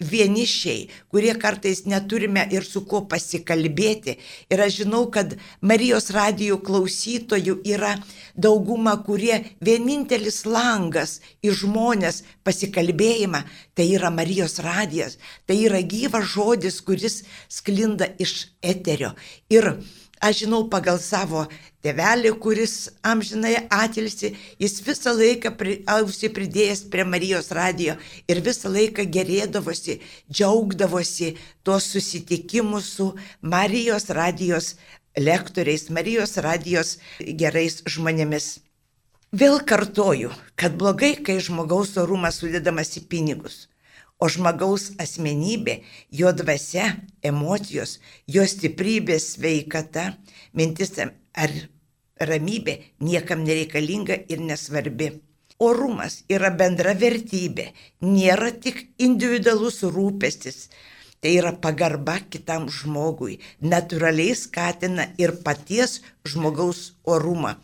vienišiai, 0.01 0.87
kurie 1.13 1.35
kartais 1.37 1.83
neturime 1.85 2.47
ir 2.49 2.65
su 2.65 2.81
kuo 2.89 3.03
pasikalbėti. 3.05 4.15
Ir 4.49 4.63
aš 4.65 4.79
žinau, 4.79 5.03
kad 5.13 5.35
Marijos 5.61 6.09
radijų 6.09 6.57
klausytojų 6.65 7.59
yra 7.75 7.93
dauguma, 8.33 8.95
kurie 9.05 9.43
vienintelis 9.61 10.41
langas 10.49 11.19
į 11.45 11.53
žmonės 11.53 12.23
pasikalbėjimą, 12.41 13.45
tai 13.77 13.91
yra 13.93 14.09
Marijos 14.09 14.57
radijas, 14.65 15.19
tai 15.45 15.61
yra 15.67 15.85
gyvas 15.85 16.33
žodis, 16.33 16.81
kuris 16.81 17.21
sklinda 17.45 18.09
iš 18.17 18.47
eterio. 18.65 19.13
Ir 19.53 19.75
Aš 20.23 20.45
žinau 20.45 20.61
pagal 20.71 21.01
savo 21.03 21.41
tėvelį, 21.83 22.29
kuris 22.43 22.73
amžinai 23.03 23.57
atilsi, 23.75 24.29
jis 24.61 24.77
visą 24.85 25.11
laiką 25.17 25.51
ausį 25.95 26.29
pridėjęs 26.37 26.85
prie 26.93 27.03
Marijos 27.13 27.51
radijo 27.57 27.97
ir 28.31 28.39
visą 28.45 28.71
laiką 28.71 29.03
gerėdavosi, 29.17 29.97
džiaugdavosi 30.31 31.33
tuos 31.67 31.89
susitikimus 31.91 32.87
su 32.95 33.09
Marijos 33.41 34.07
radijos 34.19 34.77
lektoriais, 35.19 35.89
Marijos 35.89 36.37
radijos 36.47 36.95
gerais 37.19 37.81
žmonėmis. 37.83 38.47
Vėl 39.35 39.59
kartoju, 39.67 40.31
kad 40.55 40.79
blogai, 40.79 41.17
kai 41.19 41.41
žmogaus 41.43 41.97
orumas 41.99 42.39
sudėdamas 42.39 42.95
į 42.95 43.07
pinigus 43.11 43.65
o 44.23 44.29
žmogaus 44.31 44.91
asmenybė, 45.03 45.81
jo 46.19 46.31
dvasia, 46.39 46.85
emocijos, 47.31 47.97
jo 48.35 48.45
stiprybė, 48.47 49.19
sveikata, 49.19 50.13
mintis 50.55 50.95
ar 51.01 51.51
ramybė 52.29 52.77
niekam 53.03 53.43
nereikalinga 53.43 54.21
ir 54.31 54.43
nesvarbi. 54.47 55.11
Orumas 55.63 56.21
yra 56.31 56.49
bendra 56.59 56.95
vertybė, 57.03 57.67
nėra 58.03 58.51
tik 58.63 58.81
individualus 59.07 59.83
rūpestis, 59.83 60.69
tai 61.21 61.35
yra 61.39 61.53
pagarba 61.65 62.17
kitam 62.31 62.65
žmogui, 62.77 63.37
natūraliai 63.61 64.35
skatina 64.35 65.05
ir 65.21 65.37
paties 65.45 66.01
žmogaus 66.27 66.93
orumą. 67.03 67.55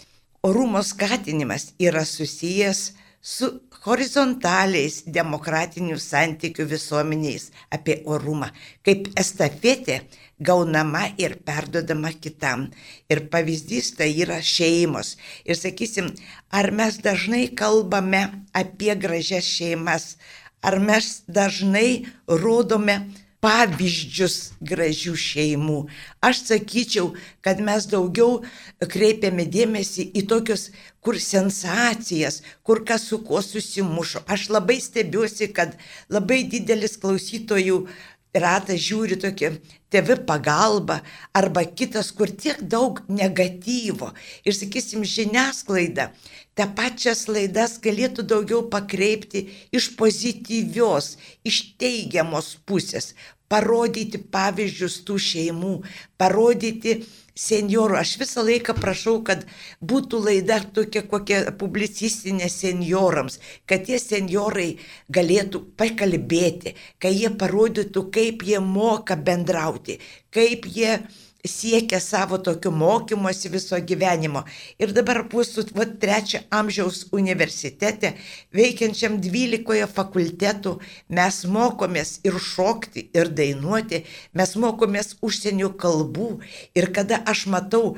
orumo 0.43 0.81
skatinimas 0.83 1.73
yra 1.79 2.05
susijęs 2.05 2.93
su 3.21 3.47
horizontaliais 3.85 5.03
demokratinių 5.07 5.97
santykių 6.01 6.65
visuomeniais 6.73 7.49
apie 7.75 7.99
orumą, 8.05 8.49
kaip 8.83 9.07
estafetė 9.19 10.01
gaunama 10.39 11.05
ir 11.17 11.37
perdodama 11.45 12.11
kitam. 12.11 12.69
Ir 13.11 13.25
pavyzdys 13.31 13.93
tai 13.99 14.11
yra 14.23 14.39
šeimos. 14.43 15.15
Ir 15.45 15.59
sakysim, 15.59 16.11
ar 16.51 16.71
mes 16.71 16.99
dažnai 17.03 17.47
kalbame 17.55 18.25
apie 18.53 18.95
gražias 18.95 19.47
šeimas, 19.47 20.15
ar 20.63 20.79
mes 20.79 21.23
dažnai 21.27 22.05
rodome 22.27 22.99
pavyzdžius 23.43 24.35
gražių 24.69 25.13
šeimų. 25.15 25.79
Aš 26.25 26.43
sakyčiau, 26.49 27.13
kad 27.45 27.61
mes 27.63 27.87
daugiau 27.91 28.41
kreipiame 28.83 29.45
dėmesį 29.47 30.09
į 30.19 30.25
tokius, 30.31 30.69
kur 30.99 31.19
sensacijas, 31.23 32.41
kur 32.63 32.83
kas 32.87 33.07
su 33.07 33.21
kuo 33.23 33.41
susimušo. 33.45 34.25
Aš 34.27 34.49
labai 34.51 34.79
stebiuosi, 34.83 35.51
kad 35.55 35.77
labai 36.11 36.43
didelis 36.51 36.99
klausytojų 36.99 37.85
ratas 38.35 38.83
žiūri 38.85 39.17
tokį 39.23 39.55
TV 39.89 40.19
pagalbą 40.29 40.99
arba 41.33 41.63
kitas, 41.65 42.11
kur 42.13 42.29
tiek 42.29 42.61
daug 42.61 43.01
negatyvo. 43.09 44.11
Ir 44.45 44.53
sakysim, 44.57 45.05
žiniasklaida 45.05 46.11
tą 46.57 46.67
pačias 46.77 47.25
laidas 47.31 47.77
galėtų 47.81 48.25
daugiau 48.29 48.65
pakreipti 48.73 49.47
iš 49.75 49.93
pozityvios, 49.99 51.15
iš 51.47 51.61
teigiamos 51.81 52.57
pusės, 52.69 53.13
parodyti 53.49 54.21
pavyzdžius 54.33 54.99
tų 55.07 55.17
šeimų, 55.29 55.73
parodyti 56.21 56.99
seniorų. 57.39 57.97
Aš 57.99 58.15
visą 58.21 58.43
laiką 58.47 58.75
prašau, 58.79 59.19
kad 59.27 59.45
būtų 59.79 60.21
laida 60.25 60.59
tokia 60.75 61.03
kokia 61.07 61.41
publicistinė 61.59 62.49
seniorams, 62.51 63.39
kad 63.69 63.87
tie 63.87 63.99
seniorai 64.01 64.69
galėtų 65.11 65.63
pakalbėti, 65.79 66.75
kai 66.99 67.13
jie 67.15 67.31
parodytų, 67.41 68.05
kaip 68.15 68.45
jie 68.47 68.59
moka 68.63 69.17
bendrauti, 69.17 69.99
kaip 70.35 70.67
jie 70.69 70.99
siekia 71.45 71.99
savo 71.99 72.37
tokiu 72.37 72.71
mokymosi 72.71 73.49
viso 73.49 73.77
gyvenimo. 73.79 74.43
Ir 74.79 74.91
dabar 74.93 75.23
va, 75.31 75.85
trečio 75.85 76.41
amžiaus 76.51 77.05
universitete, 77.11 78.13
veikiančiam 78.53 79.19
12 79.23 79.87
fakultetų, 79.93 80.75
mes 81.09 81.39
mokomės 81.45 82.19
ir 82.27 82.39
šokti, 82.39 83.09
ir 83.15 83.31
dainuoti, 83.31 84.03
mes 84.33 84.55
mokomės 84.55 85.15
užsienio 85.21 85.71
kalbų. 85.79 86.39
Ir 86.75 86.91
kada 86.93 87.23
aš 87.25 87.47
matau 87.47 87.95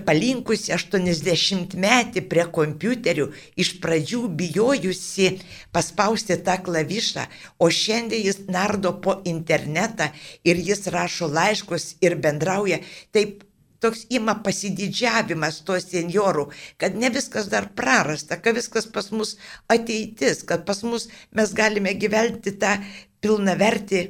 palinkusi 0.00 0.72
80 0.72 1.76
metį 1.76 2.24
prie 2.30 2.46
kompiuterių, 2.56 3.28
iš 3.60 3.74
pradžių 3.82 4.22
bijojusi 4.40 5.28
paspausti 5.74 6.38
tą 6.46 6.58
klavišą, 6.64 7.26
o 7.58 7.68
šiandien 7.68 8.24
jis 8.24 8.42
nardo 8.48 8.94
po 9.04 9.20
internetą 9.28 10.10
ir 10.44 10.60
jis 10.60 10.86
rašo 10.94 11.28
laiškus 11.28 11.96
ir 12.00 12.16
bendrauja. 12.16 12.80
Taip 13.12 13.42
toks 13.82 14.06
ima 14.14 14.36
pasididžiavimas 14.44 15.60
to 15.66 15.76
seniorų, 15.82 16.46
kad 16.78 16.94
ne 16.94 17.10
viskas 17.10 17.50
dar 17.52 17.68
prarasta, 17.78 18.38
kad 18.38 18.56
viskas 18.56 18.86
pas 18.86 19.10
mus 19.10 19.36
ateitis, 19.72 20.44
kad 20.46 20.64
pas 20.68 20.84
mus 20.86 21.08
mes 21.34 21.54
galime 21.58 21.94
gyventi 21.98 22.54
tą 22.62 22.76
pilnavertį 23.22 24.04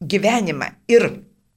gyvenimą 0.00 0.72
ir, 0.88 1.10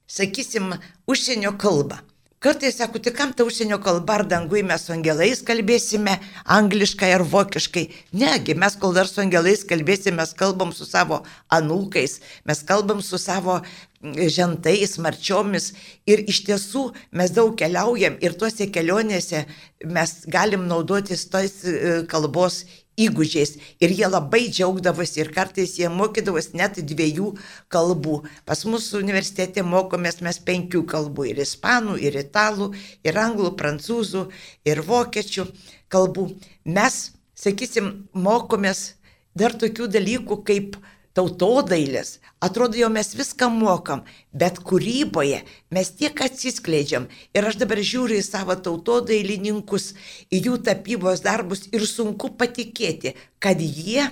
sakysim, 0.06 0.74
užsienio 1.08 1.56
kalbą. 1.60 2.02
Kartais 2.42 2.74
sako, 2.74 2.98
tai 2.98 3.12
kam 3.14 3.30
ta 3.30 3.44
užsienio 3.46 3.76
kalba 3.78 4.16
ar 4.18 4.24
dangui 4.26 4.64
mes 4.66 4.82
su 4.82 4.90
angelais 4.90 5.44
kalbėsime 5.46 6.16
angliškai 6.56 7.12
ar 7.14 7.22
vokiškai. 7.22 7.84
Negi, 8.18 8.56
mes 8.58 8.74
kol 8.82 8.96
dar 8.96 9.06
su 9.06 9.22
angelais 9.22 9.62
kalbėsime, 9.62 10.16
mes 10.18 10.32
kalbam 10.34 10.72
su 10.74 10.82
savo 10.88 11.20
anūkais, 11.54 12.16
mes 12.50 12.64
kalbam 12.66 12.98
su 12.98 13.20
savo 13.22 13.60
žentais, 14.02 14.96
marčiomis 14.98 15.70
ir 16.10 16.24
iš 16.26 16.42
tiesų 16.48 16.88
mes 17.14 17.30
daug 17.30 17.54
keliaujam 17.58 18.18
ir 18.18 18.34
tuose 18.34 18.66
kelionėse 18.74 19.44
mes 19.86 20.14
galim 20.26 20.66
naudotis 20.66 21.28
tos 21.30 21.62
e, 21.62 22.02
kalbos 22.10 22.64
įgūdžiais 23.02 23.52
ir 23.82 23.94
jie 23.96 24.08
labai 24.08 24.46
džiaugdavosi 24.48 25.22
ir 25.22 25.32
kartais 25.34 25.74
jie 25.78 25.90
mokydavosi 25.92 26.56
net 26.60 26.80
dviejų 26.92 27.32
kalbų. 27.72 28.22
Pas 28.48 28.64
mus 28.68 28.90
universitete 28.98 29.64
mokomės 29.66 30.20
mes 30.26 30.38
penkių 30.38 30.84
kalbų- 30.94 31.28
ir 31.32 31.42
ispanų, 31.46 31.98
ir 32.00 32.18
italų, 32.24 32.72
ir 33.04 33.18
anglų, 33.26 33.54
prancūzų, 33.60 34.28
ir 34.64 34.82
vokiečių 34.82 35.46
kalbų. 35.88 36.28
Mes, 36.64 37.12
sakysim, 37.34 38.08
mokomės 38.14 38.94
dar 39.34 39.52
tokių 39.52 39.88
dalykų 39.88 40.42
kaip 40.44 40.76
tautodailės, 41.16 42.16
atrodo 42.40 42.78
jau 42.80 42.88
mes 42.92 43.12
viską 43.16 43.48
mokam, 43.52 44.02
bet 44.32 44.60
kūryboje 44.64 45.42
mes 45.74 45.92
tiek 45.98 46.22
atsiskleidžiam. 46.26 47.08
Ir 47.36 47.48
aš 47.48 47.58
dabar 47.60 47.82
žiūriu 47.84 48.18
į 48.20 48.26
savo 48.26 48.56
tautodailininkus, 48.56 49.92
į 50.32 50.42
jų 50.48 50.60
tapybos 50.68 51.24
darbus 51.24 51.66
ir 51.72 51.84
sunku 51.88 52.32
patikėti, 52.40 53.14
kad 53.42 53.60
jie 53.60 54.08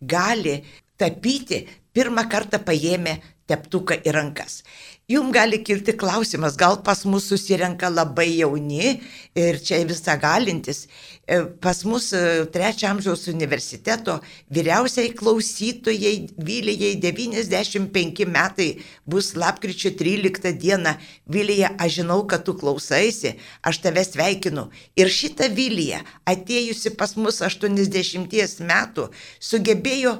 gali 0.00 0.62
tapyti 0.98 1.66
pirmą 1.92 2.24
kartą 2.30 2.60
paėmę 2.62 3.18
teptuką 3.48 3.98
į 4.04 4.14
rankas. 4.14 4.62
Jums 5.08 5.32
gali 5.32 5.62
kilti 5.64 5.94
klausimas, 5.96 6.52
gal 6.60 6.82
pas 6.84 7.06
mus 7.08 7.30
susirenka 7.30 7.88
labai 7.88 8.26
jauni 8.42 8.98
ir 9.32 9.56
čia 9.64 9.78
visą 9.88 10.18
galintis. 10.20 10.82
E, 11.24 11.38
pas 11.64 11.80
mus 11.88 12.10
e, 12.12 12.44
trečio 12.52 12.90
amžiaus 12.90 13.22
universiteto 13.32 14.18
vyriausiai 14.52 15.14
klausytojai 15.16 16.12
Vilijai 16.44 16.98
95 17.00 18.28
metai 18.28 18.68
bus 19.08 19.32
lapkričio 19.32 19.94
13 19.96 20.52
diena. 20.60 20.98
Vilija, 21.24 21.72
aš 21.80 22.02
žinau, 22.02 22.20
kad 22.28 22.44
tu 22.44 22.52
klausaisi, 22.60 23.32
aš 23.64 23.80
tave 23.86 24.04
sveikinu. 24.04 24.66
Ir 24.92 25.08
šitą 25.08 25.48
Viliją, 25.56 26.02
atėjusi 26.28 26.92
pas 27.00 27.16
mus 27.16 27.40
80 27.40 28.60
metų, 28.60 29.08
sugebėjo 29.40 30.18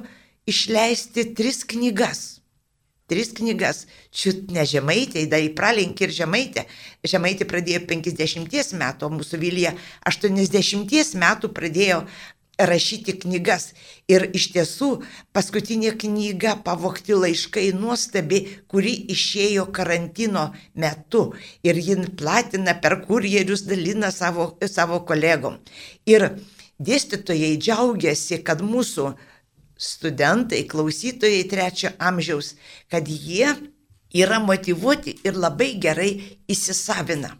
išleisti 0.49 1.29
tris 1.37 1.61
knygas 1.61 2.38
tris 3.09 3.33
knygas. 3.37 3.85
Čiut 4.15 4.49
ne 4.55 4.65
žemaitė, 4.69 5.25
dar 5.31 5.43
įpralinkė 5.45 6.07
ir 6.07 6.15
žemaitė. 6.21 6.65
Žemaitė 7.03 7.47
pradėjo 7.49 7.85
50 7.89 8.75
metų, 8.79 9.07
o 9.07 9.15
mūsų 9.19 9.39
Vilija 9.41 9.75
80 10.09 11.17
metų 11.19 11.53
pradėjo 11.55 12.03
rašyti 12.59 13.15
knygas. 13.23 13.71
Ir 14.11 14.25
iš 14.35 14.49
tiesų 14.53 14.89
paskutinė 15.35 15.93
knyga 15.99 16.57
pavokti 16.65 17.15
laiškai 17.15 17.69
nuostabi, 17.77 18.41
kuri 18.67 18.93
išėjo 19.13 19.69
karantino 19.75 20.49
metu. 20.75 21.29
Ir 21.63 21.79
jin 21.79 22.09
platina 22.19 22.75
per 22.81 22.99
kurjerius, 23.05 23.63
dalina 23.69 24.11
savo, 24.11 24.51
savo 24.67 25.01
kolegom. 25.07 25.59
Ir 26.05 26.29
dėstytojai 26.79 27.55
džiaugiasi, 27.59 28.41
kad 28.43 28.63
mūsų 28.63 29.13
studentai, 29.79 30.65
klausytojai 30.67 31.45
trečio 31.49 31.93
amžiaus, 31.97 32.55
kad 32.91 33.07
jie 33.07 33.55
yra 34.13 34.39
motivuoti 34.43 35.19
ir 35.23 35.37
labai 35.39 35.75
gerai 35.79 36.11
įsisavina. 36.51 37.37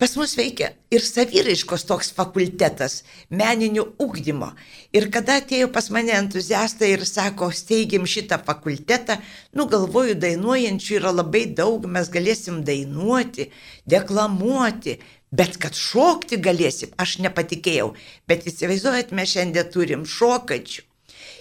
Pas 0.00 0.14
mus 0.16 0.32
veikia 0.32 0.70
ir 0.88 1.02
saviraiškos 1.04 1.82
toks 1.84 2.08
fakultetas, 2.16 3.02
meninio 3.28 3.82
ugdymo. 4.00 4.48
Ir 4.96 5.10
kada 5.12 5.36
atėjo 5.42 5.68
pas 5.74 5.90
mane 5.92 6.14
entuziastai 6.16 6.88
ir 6.94 7.04
sako, 7.04 7.50
steigim 7.52 8.08
šitą 8.08 8.38
fakultetą, 8.46 9.18
nu 9.52 9.68
galvoju, 9.68 10.16
dainuojančių 10.22 10.96
yra 11.02 11.12
labai 11.12 11.44
daug, 11.60 11.84
mes 11.84 12.08
galėsim 12.16 12.62
dainuoti, 12.64 13.50
deklamuoti, 13.84 14.96
bet 15.36 15.60
kad 15.60 15.76
šokti 15.76 16.40
galėsim, 16.48 16.96
aš 16.96 17.18
nepatikėjau. 17.26 17.92
Bet 18.24 18.48
įsivaizduojat, 18.48 19.12
mes 19.12 19.36
šiandien 19.36 19.68
turim 19.74 20.08
šokančių, 20.08 20.88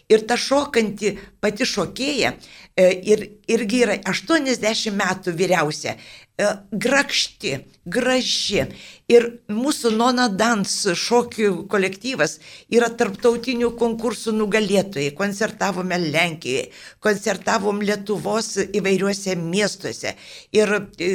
Ir 0.10 0.24
ta 0.26 0.38
šokanti 0.42 1.12
pati 1.42 1.68
šokėja 1.70 2.32
e, 2.34 2.88
ir, 3.14 3.22
irgi 3.52 3.84
yra 3.86 3.98
80 4.10 4.96
metų 4.98 5.34
vyriausia, 5.38 5.94
e, 5.94 6.48
grakšti, 6.86 7.52
graži. 7.86 8.66
Ir 9.10 9.28
mūsų 9.54 9.94
Nona 9.94 10.26
Dans 10.34 10.74
šokių 11.04 11.68
kolektyvas 11.70 12.40
yra 12.74 12.90
tarptautinių 12.90 13.70
konkursų 13.78 14.34
nugalėtojai. 14.40 15.14
Koncertavome 15.18 16.02
Lenkijoje, 16.10 16.72
koncertavom 17.06 17.86
Lietuvos 17.86 18.56
įvairiuose 18.66 19.38
miestuose. 19.38 20.18
Ir 20.58 20.78
e, 20.98 21.10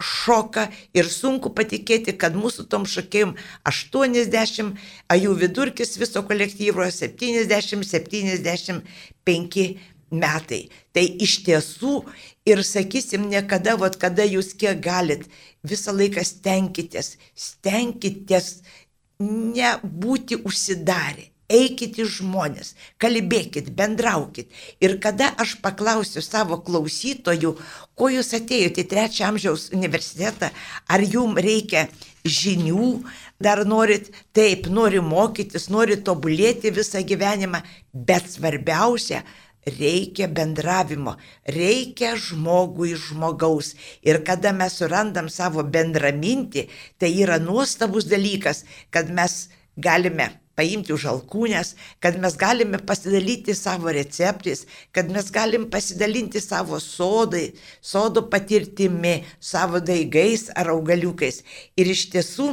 šoka 0.00 0.70
ir 0.96 1.04
sunku 1.10 1.50
patikėti, 1.54 2.12
kad 2.18 2.34
mūsų 2.38 2.64
tom 2.72 2.84
šokėjim 2.88 3.34
80, 3.68 4.76
o 5.10 5.14
jų 5.18 5.34
vidurkis 5.42 5.98
viso 6.00 6.22
kolektyvo 6.26 6.82
70-75 6.88 9.78
metai. 10.12 10.68
Tai 10.92 11.04
iš 11.26 11.38
tiesų 11.46 11.94
ir 12.48 12.62
sakysim, 12.66 13.28
niekada, 13.32 13.76
vat, 13.80 13.96
kada 14.00 14.24
jūs 14.28 14.52
kiek 14.58 14.80
galit, 14.84 15.22
visą 15.64 15.92
laiką 15.96 16.24
stenkitės, 16.26 17.16
stenkitės 17.34 18.62
nebūti 19.22 20.36
užsidarę. 20.42 21.31
Eikit 21.52 21.98
į 22.00 22.06
žmonės, 22.08 22.72
kalbėkit, 23.02 23.68
bendraukit. 23.76 24.48
Ir 24.80 24.96
kada 25.04 25.28
aš 25.42 25.58
paklausiu 25.64 26.22
savo 26.24 26.56
klausytojų, 26.64 27.52
ko 27.98 28.08
jūs 28.08 28.32
atėjote 28.38 28.84
į 28.84 28.88
trečią 28.88 29.28
amžiaus 29.28 29.68
universitetą, 29.76 30.48
ar 30.88 31.04
jums 31.04 31.42
reikia 31.44 31.86
žinių, 32.24 33.02
dar 33.42 33.64
norit, 33.68 34.08
taip, 34.32 34.70
nori 34.72 35.02
mokytis, 35.04 35.68
nori 35.68 35.98
tobulėti 36.00 36.72
visą 36.72 37.02
gyvenimą, 37.04 37.60
bet 37.92 38.30
svarbiausia, 38.32 39.22
reikia 39.66 40.28
bendravimo, 40.28 41.16
reikia 41.46 42.16
žmogui 42.16 42.96
žmogaus. 42.98 43.74
Ir 44.02 44.22
kada 44.26 44.54
mes 44.56 44.78
surandam 44.80 45.28
savo 45.28 45.62
bendramintį, 45.62 46.68
tai 46.98 47.12
yra 47.22 47.38
nuostabus 47.42 48.08
dalykas, 48.10 48.64
kad 48.90 49.10
mes 49.10 49.50
galime 49.76 50.41
paimti 50.58 50.92
už 50.94 51.06
alkūnės, 51.12 51.74
kad 52.02 52.18
mes 52.22 52.36
galime 52.40 52.80
pasidalyti 52.88 53.54
savo 53.56 53.92
receptais, 53.94 54.66
kad 54.92 55.10
mes 55.12 55.30
galim 55.34 55.68
pasidalinti 55.70 56.40
savo 56.40 56.80
sodai, 56.80 57.52
sodo 57.80 58.24
patirtimi, 58.32 59.22
savo 59.40 59.80
daigais 59.80 60.48
ar 60.56 60.72
augaliukais. 60.74 61.42
Ir 61.76 61.92
iš 61.94 62.08
tiesų, 62.12 62.50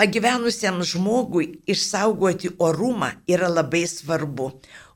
pagyvenusiam 0.00 0.82
žmogui 0.82 1.60
išsaugoti 1.68 2.54
orumą 2.58 3.14
yra 3.28 3.48
labai 3.52 3.86
svarbu. 3.88 4.52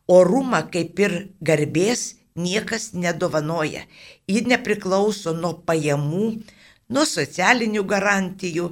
Orumą 0.09 0.67
kaip 0.73 1.01
ir 1.01 1.17
garbės 1.41 2.15
niekas 2.37 2.93
nedovanoja. 2.93 3.85
Ji 4.29 4.45
nepriklauso 4.51 5.33
nuo 5.37 5.55
pajamų, 5.67 6.27
nuo 6.93 7.05
socialinių 7.09 7.85
garantijų, 7.89 8.71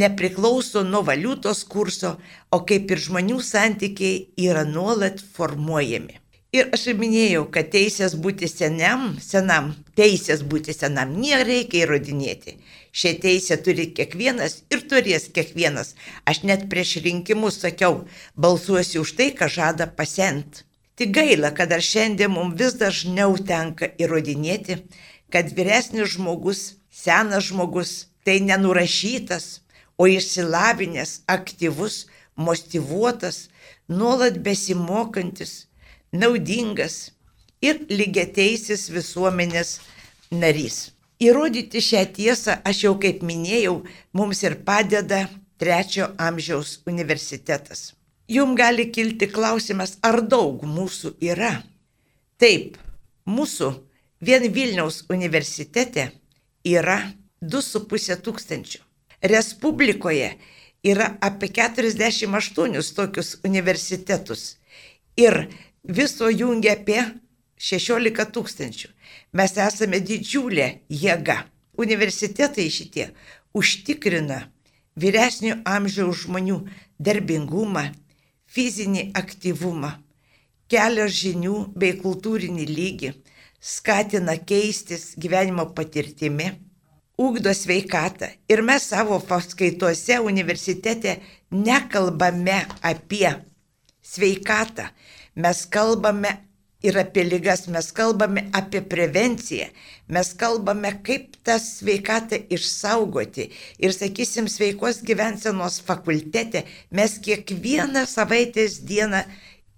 nepriklauso 0.00 0.82
nuo 0.82 1.02
valiutos 1.06 1.64
kurso, 1.70 2.16
o 2.50 2.60
kaip 2.68 2.90
ir 2.90 3.00
žmonių 3.06 3.38
santykiai 3.42 4.26
yra 4.48 4.66
nuolat 4.68 5.22
formuojami. 5.36 6.20
Ir 6.54 6.68
aš 6.76 6.84
minėjau, 6.94 7.48
kad 7.54 7.72
teisės 7.72 8.12
būti 8.24 8.46
seniam, 8.46 9.16
senam, 9.18 9.72
teisės 9.98 10.44
būti 10.46 10.74
senam 10.76 11.16
nereikia 11.18 11.80
įrodinėti. 11.82 12.54
Šią 12.94 13.10
teisę 13.24 13.56
turi 13.66 13.88
kiekvienas 13.96 14.60
ir 14.70 14.84
turės 14.90 15.26
kiekvienas. 15.34 15.96
Aš 16.30 16.44
net 16.46 16.68
prieš 16.70 17.00
rinkimus 17.02 17.58
sakiau, 17.64 18.04
balsuosiu 18.38 19.02
už 19.02 19.16
tai, 19.18 19.32
ką 19.34 19.50
žada 19.50 19.88
pasent. 19.90 20.62
Tik 20.94 21.10
gaila, 21.16 21.50
kad 21.50 21.74
dar 21.74 21.82
šiandien 21.82 22.30
mums 22.30 22.54
vis 22.60 22.78
dažniau 22.78 23.34
tenka 23.50 23.90
įrodinėti, 23.98 24.78
kad 25.34 25.50
vyresnis 25.58 26.14
žmogus, 26.14 26.76
senas 26.86 27.50
žmogus, 27.50 28.12
tai 28.22 28.38
nenurašytas, 28.46 29.63
o 29.98 30.06
išsilavinęs, 30.10 31.22
aktyvus, 31.26 32.06
motivuotas, 32.36 33.48
nuolat 33.88 34.38
besimokantis, 34.42 35.66
naudingas 36.12 37.12
ir 37.62 37.84
lygiateisis 37.90 38.88
visuomenės 38.94 39.78
narys. 40.30 40.90
Įrodyti 41.22 41.80
šią 41.80 42.02
tiesą, 42.16 42.58
aš 42.66 42.84
jau 42.86 42.94
kaip 43.00 43.22
minėjau, 43.22 43.78
mums 44.12 44.42
ir 44.42 44.58
padeda 44.66 45.24
trečio 45.62 46.10
amžiaus 46.18 46.80
universitetas. 46.90 47.92
Jums 48.28 48.56
gali 48.58 48.88
kilti 48.90 49.28
klausimas, 49.30 49.98
ar 50.02 50.22
daug 50.24 50.64
mūsų 50.64 51.14
yra. 51.22 51.58
Taip, 52.40 52.78
mūsų 53.28 53.70
vien 54.24 54.48
Vilniaus 54.52 55.04
universitete 55.12 56.08
yra 56.64 56.98
2,5 57.44 58.18
tūkstančių. 58.24 58.83
Respublikoje 59.24 60.34
yra 60.84 61.16
apie 61.20 61.48
48 61.48 62.94
tokius 62.94 63.38
universitetus 63.44 64.58
ir 65.16 65.48
viso 65.84 66.28
jungia 66.28 66.74
apie 66.76 67.00
16 67.56 68.26
tūkstančių. 68.34 68.90
Mes 69.32 69.56
esame 69.56 70.00
didžiulė 70.04 70.68
jėga. 70.88 71.44
Universitetai 71.80 72.68
šitie 72.70 73.08
užtikrina 73.56 74.44
vyresnio 75.00 75.56
amžiaus 75.66 76.26
žmonių 76.26 76.60
darbingumą, 77.02 77.88
fizinį 78.46 79.08
aktyvumą, 79.18 79.90
kelia 80.70 81.08
žinių 81.08 81.56
bei 81.74 81.96
kultūrinį 81.98 82.66
lygį, 82.70 83.10
skatina 83.58 84.36
keistis 84.38 85.14
gyvenimo 85.18 85.66
patirtimi 85.74 86.52
ugdo 87.18 87.54
sveikatą. 87.54 88.30
Ir 88.48 88.62
mes 88.62 88.88
savo 88.90 89.20
paskaitose 89.20 90.20
universitete 90.20 91.18
nekalbame 91.50 92.64
apie 92.82 93.30
sveikatą, 94.02 94.88
mes 95.36 95.66
kalbame 95.66 96.32
ir 96.84 96.98
apie 97.00 97.24
lygas, 97.24 97.66
mes 97.68 97.92
kalbame 97.96 98.48
apie 98.52 98.82
prevenciją, 98.82 99.70
mes 100.08 100.32
kalbame, 100.36 100.90
kaip 101.06 101.38
tą 101.46 101.56
sveikatą 101.62 102.42
išsaugoti. 102.52 103.48
Ir 103.78 103.94
sakysim, 103.96 104.50
sveikos 104.52 105.00
gyvensenos 105.06 105.80
fakultete 105.86 106.66
mes 106.90 107.16
kiekvieną 107.24 108.04
savaitės 108.10 108.82
dieną 108.84 109.24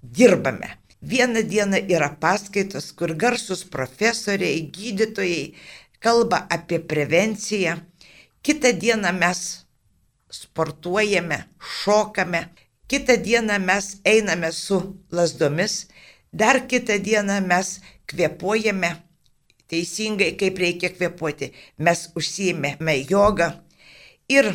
dirbame. 0.02 0.74
Vieną 1.06 1.44
dieną 1.46 1.84
yra 1.92 2.08
paskaitos, 2.18 2.90
kur 2.96 3.12
garsus 3.14 3.62
profesoriai, 3.70 4.64
gydytojai, 4.74 5.52
kalba 6.00 6.46
apie 6.50 6.80
prevenciją. 6.80 7.76
Kitą 8.42 8.72
dieną 8.72 9.12
mes 9.12 9.40
sportuojame, 10.30 11.38
šokame, 11.58 12.48
kitą 12.86 13.16
dieną 13.16 13.58
mes 13.58 13.96
einame 14.04 14.52
su 14.52 14.78
lasdomis, 15.10 15.88
dar 16.32 16.66
kitą 16.68 16.98
dieną 16.98 17.40
mes 17.40 17.80
kvepuojame 18.06 18.90
teisingai, 19.66 20.36
kaip 20.38 20.58
reikia 20.62 20.92
kvepuoti. 20.94 21.50
Mes 21.78 22.06
užsijėmėme 22.14 22.94
jogą 23.10 23.50
ir 24.30 24.52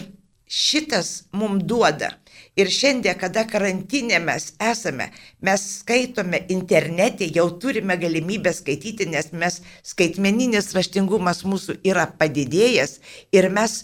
šitas 0.47 1.25
mums 1.35 1.65
duoda 1.67 2.13
Ir 2.61 2.69
šiandien, 2.69 3.17
kada 3.17 3.41
karantinė 3.49 4.19
mes 4.21 4.51
esame, 4.61 5.07
mes 5.41 5.63
skaitome 5.79 6.43
internete, 6.53 7.25
jau 7.33 7.47
turime 7.63 7.95
galimybę 7.97 8.53
skaityti, 8.53 9.07
nes 9.09 9.31
mes 9.33 9.61
skaitmeninis 9.93 10.69
raštingumas 10.77 11.41
mūsų 11.47 11.79
yra 11.87 12.05
padidėjęs 12.19 12.99
ir 13.33 13.49
mes 13.55 13.81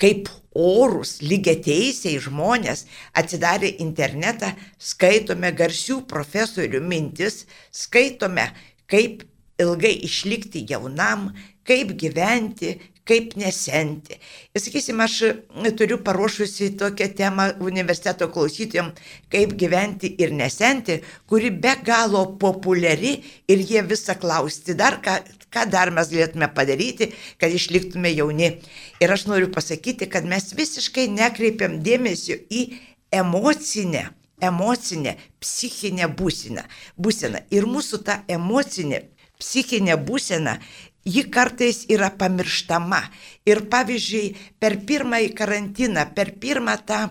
kaip 0.00 0.28
orus, 0.56 1.18
lygiai 1.24 1.58
teisiai 1.64 2.20
žmonės 2.22 2.84
atsidarę 3.16 3.72
internetą, 3.82 4.52
skaitome 4.78 5.50
garsių 5.56 6.02
profesorių 6.08 6.82
mintis, 6.84 7.44
skaitome, 7.72 8.50
kaip 8.92 9.24
ilgai 9.62 9.94
išlikti 10.06 10.64
jaunam, 10.68 11.30
kaip 11.66 11.94
gyventi, 11.98 12.76
kaip 13.06 13.36
nesenti. 13.38 14.18
Ir 14.54 14.62
sakysim, 14.62 15.00
aš 15.02 15.16
turiu 15.78 15.98
paruošusi 16.04 16.72
tokią 16.80 17.08
temą 17.18 17.46
universiteto 17.62 18.28
klausytėm, 18.34 18.90
kaip 19.32 19.54
gyventi 19.60 20.10
ir 20.22 20.34
nesenti, 20.34 20.98
kuri 21.30 21.52
be 21.54 21.76
galo 21.86 22.24
populiari 22.40 23.14
ir 23.48 23.62
jie 23.70 23.84
visą 23.86 24.18
klausti 24.18 24.74
dar, 24.78 24.98
ką, 25.04 25.20
ką 25.54 25.68
dar 25.70 25.94
mes 25.94 26.10
galėtume 26.10 26.50
padaryti, 26.54 27.12
kad 27.38 27.54
išliktume 27.54 28.10
jauni. 28.16 28.56
Ir 29.02 29.14
aš 29.14 29.28
noriu 29.30 29.52
pasakyti, 29.54 30.10
kad 30.10 30.26
mes 30.26 30.50
visiškai 30.58 31.06
nekreipiam 31.14 31.80
dėmesio 31.86 32.40
į 32.50 32.68
emocinę 33.14 34.08
emocinė, 34.42 35.16
psichinė 35.40 36.10
būsena. 36.12 36.66
būsena. 36.96 37.40
Ir 37.50 37.64
mūsų 37.64 38.02
ta 38.04 38.22
emocinė, 38.28 39.02
psichinė 39.40 39.96
būsena 40.08 40.58
ji 41.06 41.24
kartais 41.30 41.84
yra 41.92 42.10
pamirštama. 42.10 43.00
Ir 43.46 43.64
pavyzdžiui, 43.70 44.34
per 44.60 44.80
pirmąjį 44.88 45.32
karantiną, 45.38 46.06
per 46.16 46.34
pirmą 46.42 46.76
tą 46.86 47.06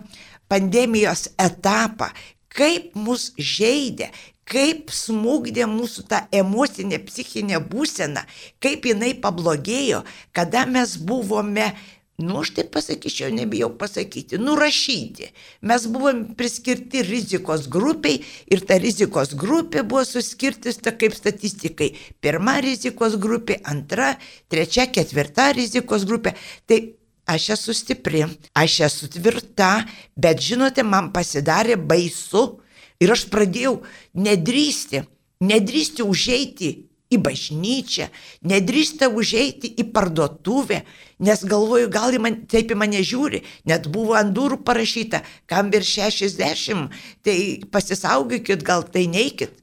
pandemijos 0.50 1.30
etapą, 1.40 2.10
kaip 2.52 2.94
mus 2.94 3.30
žaidė, 3.38 4.10
kaip 4.46 4.92
smūgdė 4.94 5.66
mūsų 5.66 6.06
tą 6.10 6.20
emocinę, 6.40 7.00
psichinę 7.08 7.58
būseną, 7.72 8.22
kaip 8.62 8.86
jinai 8.86 9.14
pablogėjo, 9.18 10.04
kada 10.36 10.66
mes 10.70 10.94
buvome 11.02 11.72
nu 12.18 12.40
aš 12.40 12.50
taip 12.56 12.70
pasakyčiau, 12.72 13.28
nebijau 13.34 13.68
pasakyti, 13.76 14.38
nurašyti. 14.40 15.30
Mes 15.68 15.86
buvom 15.92 16.22
priskirti 16.38 17.02
rizikos 17.04 17.66
grupiai 17.68 18.22
ir 18.48 18.62
ta 18.64 18.78
rizikos 18.80 19.34
grupė 19.36 19.84
buvo 19.84 20.04
suskirtista 20.08 20.94
kaip 20.96 21.16
statistikai. 21.16 21.90
Pirma 22.24 22.56
rizikos 22.64 23.18
grupė, 23.20 23.60
antra, 23.68 24.14
trečia, 24.48 24.88
ketvirta 24.88 25.50
rizikos 25.56 26.08
grupė. 26.08 26.32
Tai 26.64 26.80
aš 27.28 27.50
esu 27.58 27.76
stipri, 27.76 28.24
aš 28.56 28.80
esu 28.88 29.10
tvirta, 29.12 29.84
bet 30.16 30.40
žinote, 30.40 30.86
man 30.86 31.12
pasidarė 31.12 31.76
baisu 31.76 32.62
ir 33.02 33.12
aš 33.12 33.26
pradėjau 33.28 33.82
nedrįsti, 34.16 35.04
nedrįsti 35.44 36.06
užeiti 36.06 36.70
į 37.12 37.18
bažnyčią, 37.22 38.08
nedrįsta 38.50 39.08
užeiti 39.08 39.70
į 39.78 39.86
parduotuvę, 39.94 40.80
nes 41.22 41.44
galvoju, 41.46 41.90
gal 41.92 42.14
į 42.16 42.22
man, 42.22 42.38
taip 42.50 42.72
į 42.74 42.78
mane 42.78 43.02
žiūri, 43.06 43.42
net 43.70 43.86
buvo 43.92 44.16
ant 44.18 44.34
durų 44.34 44.60
parašyta, 44.66 45.22
kam 45.46 45.70
virš 45.74 45.92
60, 46.18 46.96
tai 47.22 47.36
pasisaugykit, 47.72 48.64
gal 48.66 48.86
tai 48.90 49.06
neikit. 49.10 49.54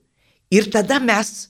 Ir 0.53 0.69
tada 0.71 0.99
mes 1.03 1.49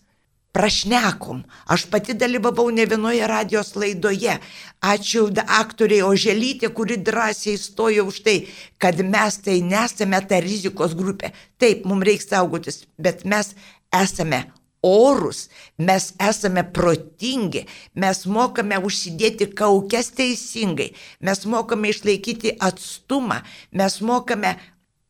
prašnekom. 0.53 1.43
Aš 1.65 1.85
pati 1.91 2.13
dalyvavau 2.13 2.69
ne 2.71 2.85
vienoje 2.85 3.27
radijos 3.27 3.73
laidoje. 3.75 4.37
Ačiū 4.81 5.27
aktoriai 5.59 6.05
Oželytė, 6.05 6.69
kuri 6.69 6.97
drąsiai 6.97 7.57
stojo 7.57 8.05
už 8.07 8.21
tai, 8.23 8.37
kad 8.77 9.01
mes 9.01 9.37
tai 9.41 9.61
nesame 9.61 10.21
ta 10.29 10.39
rizikos 10.39 10.93
grupė. 10.95 11.33
Taip, 11.57 11.85
mums 11.85 12.05
reikia 12.05 12.37
saugotis, 12.37 12.85
bet 12.97 13.25
mes 13.25 13.55
esame 13.91 14.45
orus, 14.83 15.47
mes 15.77 16.11
esame 16.19 16.65
protingi, 16.75 17.63
mes 17.95 18.25
mokame 18.27 18.77
užsidėti 18.83 19.49
kaukės 19.57 20.11
teisingai, 20.17 20.91
mes 21.23 21.45
mokame 21.49 21.93
išlaikyti 21.93 22.57
atstumą, 22.69 23.41
mes 23.71 23.99
mokame 24.03 24.57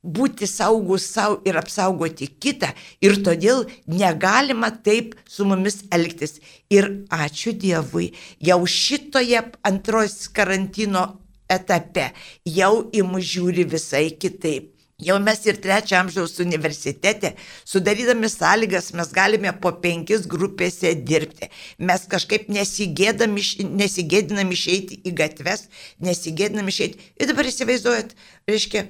būti 0.04 0.48
saugus 0.48 1.06
savo 1.08 1.40
ir 1.48 1.58
apsaugoti 1.58 2.28
kitą. 2.28 2.74
Ir 3.02 3.22
todėl 3.24 3.66
negalima 3.88 4.70
taip 4.84 5.16
su 5.28 5.48
mumis 5.48 5.82
elgtis. 5.96 6.40
Ir 6.70 7.08
ačiū 7.10 7.56
Dievui, 7.56 8.12
jau 8.40 8.62
šitoje 8.68 9.42
antros 9.64 10.28
karantino 10.28 11.08
etape 11.52 12.12
jau 12.46 12.74
į 12.92 13.06
mus 13.08 13.26
žiūri 13.32 13.66
visai 13.70 14.10
kitaip. 14.20 14.73
Jau 15.04 15.18
mes 15.20 15.40
ir 15.46 15.60
trečio 15.64 15.98
amžiaus 16.00 16.38
universitete, 16.44 17.34
sudarydami 17.66 18.30
sąlygas, 18.32 18.92
mes 18.98 19.12
galime 19.16 19.52
po 19.64 19.74
penkis 19.84 20.28
grupėse 20.30 20.94
dirbti. 21.10 21.50
Mes 21.80 22.06
kažkaip 22.10 22.48
nesigėdinam 22.54 24.54
išeiti 24.56 25.02
į 25.04 25.16
gatves, 25.20 25.68
nesigėdinam 26.00 26.70
išeiti. 26.72 27.02
Ir 27.20 27.32
dabar 27.32 27.50
įsivaizduojat, 27.50 28.16
reiškia, 28.50 28.88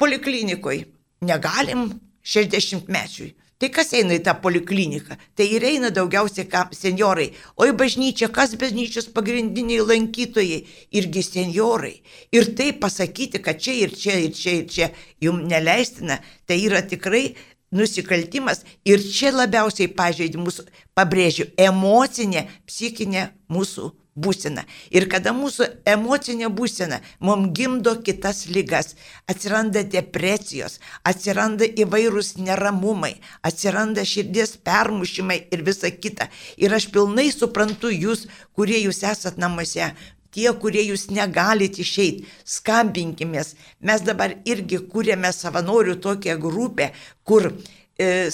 poliklinikoj 0.00 0.84
negalim 1.28 1.90
60 2.24 2.88
mečiui. 2.92 3.32
Tai 3.62 3.68
kas 3.70 3.92
eina 3.94 4.16
į 4.16 4.24
tą 4.26 4.32
polikliniką? 4.42 5.14
Tai 5.38 5.44
ir 5.46 5.62
eina 5.62 5.92
daugiausiai 5.94 6.48
seniorai. 6.74 7.28
O 7.54 7.68
į 7.68 7.76
bažnyčią, 7.78 8.26
kas 8.34 8.56
bažnyčios 8.58 9.06
pagrindiniai 9.14 9.84
lankytojai? 9.86 10.64
Irgi 10.98 11.22
seniorai. 11.22 11.92
Ir 12.34 12.50
tai 12.58 12.72
pasakyti, 12.74 13.38
kad 13.38 13.62
čia 13.62 13.76
ir 13.84 13.94
čia 13.94 14.18
ir 14.18 14.34
čia 14.34 14.56
ir 14.58 14.66
čia 14.66 14.90
jums 15.22 15.46
neleistina, 15.46 16.18
tai 16.42 16.58
yra 16.66 16.82
tikrai 16.82 17.36
nusikaltimas. 17.70 18.64
Ir 18.82 18.98
čia 18.98 19.30
labiausiai 19.30 19.94
pažeidė 19.94 20.42
mūsų, 20.42 20.66
pabrėžiu, 20.98 21.52
emocinė, 21.54 22.48
psichinė 22.66 23.28
mūsų 23.46 23.92
būsena. 24.14 24.64
Ir 24.90 25.08
kada 25.08 25.32
mūsų 25.36 25.68
emocinė 25.88 26.50
būsena 26.52 27.00
mums 27.20 27.52
gimdo 27.56 27.94
kitas 28.04 28.46
lygas, 28.48 28.94
atsiranda 29.30 29.82
depresijos, 29.82 30.78
atsiranda 31.04 31.64
įvairūs 31.64 32.36
neramumai, 32.38 33.14
atsiranda 33.42 34.04
širdies 34.04 34.56
permušimai 34.64 35.38
ir 35.52 35.62
visa 35.66 35.90
kita. 35.90 36.28
Ir 36.56 36.74
aš 36.74 36.90
pilnai 36.92 37.30
suprantu 37.32 37.92
jūs, 37.92 38.26
kurie 38.52 38.82
jūs 38.84 39.02
esat 39.02 39.38
namuose. 39.38 39.92
Tie, 40.32 40.48
kurie 40.56 40.80
jūs 40.86 41.10
negalite 41.12 41.82
išeiti, 41.84 42.24
skambinkimės. 42.48 43.50
Mes 43.84 44.00
dabar 44.00 44.32
irgi 44.48 44.78
kūrėme 44.80 45.28
savanorių 45.28 45.98
tokią 46.00 46.38
grupę, 46.40 46.88
kur 47.28 47.50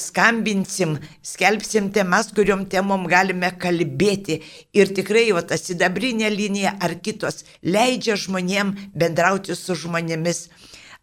skambinsim, 0.00 0.96
skelbsim 1.22 1.90
temas, 1.94 2.33
kuriuom 2.37 2.66
temom 2.72 3.07
galime 3.11 3.50
kalbėti. 3.61 4.40
Ir 4.76 4.94
tikrai 4.96 5.28
jau 5.28 5.42
ta 5.42 5.59
sidabrinė 5.61 6.31
linija 6.35 6.76
ar 6.81 6.96
kitos 7.04 7.44
leidžia 7.62 8.18
žmonėm 8.20 8.74
bendrauti 8.94 9.57
su 9.59 9.76
žmonėmis. 9.78 10.48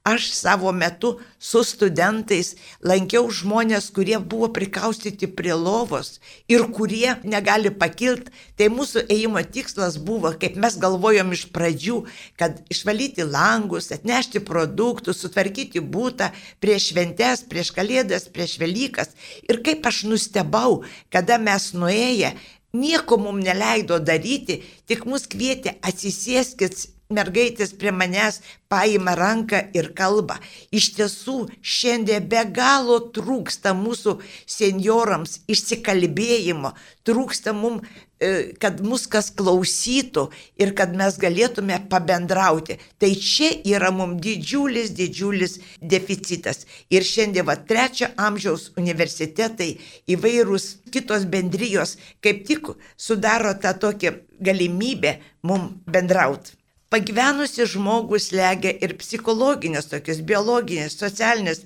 Aš 0.06 0.32
savo 0.32 0.72
metu 0.72 1.10
su 1.41 1.63
studentais 1.65 2.52
lankiau 2.86 3.26
žmonės, 3.34 3.88
kurie 3.89 4.20
buvo 4.22 4.52
prikaustyti 4.54 5.26
prie 5.39 5.56
lovos 5.58 6.20
ir 6.46 6.68
kurie 6.78 7.15
negali 7.26 7.72
pakilti. 7.74 8.30
Tai 8.54 8.68
mūsų 8.76 9.08
ėjimo 9.10 9.41
tikslas 9.58 9.98
buvo, 9.98 10.30
kaip 10.38 10.62
mes 10.62 10.78
galvojom 10.84 11.34
iš 11.34 11.48
pradžių, 11.58 11.98
kad 12.38 12.62
išvalyti 12.70 13.26
langus, 13.26 13.89
atnešti 13.98 14.46
produktus, 14.46 15.24
sutvarkyti 15.26 15.82
būtą 15.82 16.30
prieš 16.62 16.91
šventes, 16.91 17.41
prieš 17.50 17.74
kalėdas, 17.74 18.30
prieš 18.30 18.60
Velykas. 18.62 19.18
Ir 19.50 19.63
kaip 19.65 19.89
aš 19.89 20.06
nustebau, 20.06 20.84
kada 21.10 21.41
mes 21.41 21.72
nuėję, 21.74 22.36
nieko 22.78 23.18
mums 23.18 23.41
neleido 23.41 23.98
daryti, 23.98 24.62
tik 24.86 25.10
mus 25.10 25.26
kvietė 25.26 25.80
atsisėskit 25.82 26.94
mergaitės 27.15 27.73
prie 27.80 27.93
manęs 27.95 28.41
paima 28.69 29.15
ranką 29.15 29.60
ir 29.78 29.91
kalba. 29.97 30.39
Iš 30.73 30.93
tiesų, 30.97 31.38
šiandien 31.62 32.25
be 32.30 32.41
galo 32.56 32.97
trūksta 33.15 33.75
mūsų 33.78 34.17
seniorams 34.49 35.39
išsikalbėjimo, 35.51 36.73
trūksta 37.06 37.54
mums, 37.54 37.86
e, 38.19 38.32
kad 38.62 38.82
mus 38.82 39.06
kas 39.12 39.30
klausytų 39.38 40.25
ir 40.62 40.73
kad 40.80 40.95
mes 40.97 41.19
galėtume 41.21 41.78
pabendrauti. 41.91 42.80
Tai 42.99 43.12
čia 43.30 43.51
yra 43.75 43.93
mums 43.95 44.19
didžiulis, 44.25 44.91
didžiulis 44.97 45.60
deficitas. 45.80 46.65
Ir 46.89 47.06
šiandien, 47.06 47.45
va, 47.45 47.56
trečio 47.56 48.10
amžiaus 48.17 48.71
universitetai, 48.82 49.75
įvairūs 50.10 50.67
kitos 50.91 51.30
bendrijos, 51.30 51.97
kaip 52.23 52.45
tik 52.49 52.73
sudaro 52.97 53.54
tą 53.62 53.78
tokią 53.78 54.17
galimybę 54.41 55.19
mums 55.43 55.84
bendrauti. 55.86 56.64
Pagyvenusi 56.93 57.65
žmogus 57.65 58.30
legia 58.32 58.69
ir 58.86 58.93
psichologinės, 59.00 59.88
tokios 59.89 60.19
biologinės, 60.21 60.98
socialinės 61.00 61.63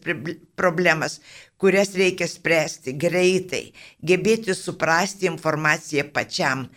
problemas, 0.60 1.20
kurias 1.60 1.92
reikia 2.00 2.28
spręsti 2.32 2.94
greitai, 2.96 3.66
gebėti 4.00 4.56
suprasti 4.56 5.28
informaciją 5.28 6.08
pačiam. 6.16 6.70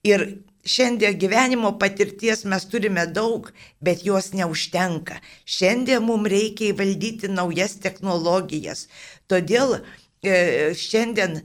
Ir 0.00 0.24
šiandien 0.64 1.18
gyvenimo 1.20 1.74
patirties 1.82 2.46
mes 2.48 2.64
turime 2.72 3.04
daug, 3.04 3.50
bet 3.84 4.06
jos 4.08 4.32
neužtenka. 4.32 5.20
Šiandien 5.44 6.00
mums 6.04 6.32
reikia 6.32 6.72
įvaldyti 6.72 7.28
naujas 7.28 7.76
technologijas. 7.84 8.86
Todėl 9.28 9.76
e, 9.76 10.72
šiandien 10.72 11.42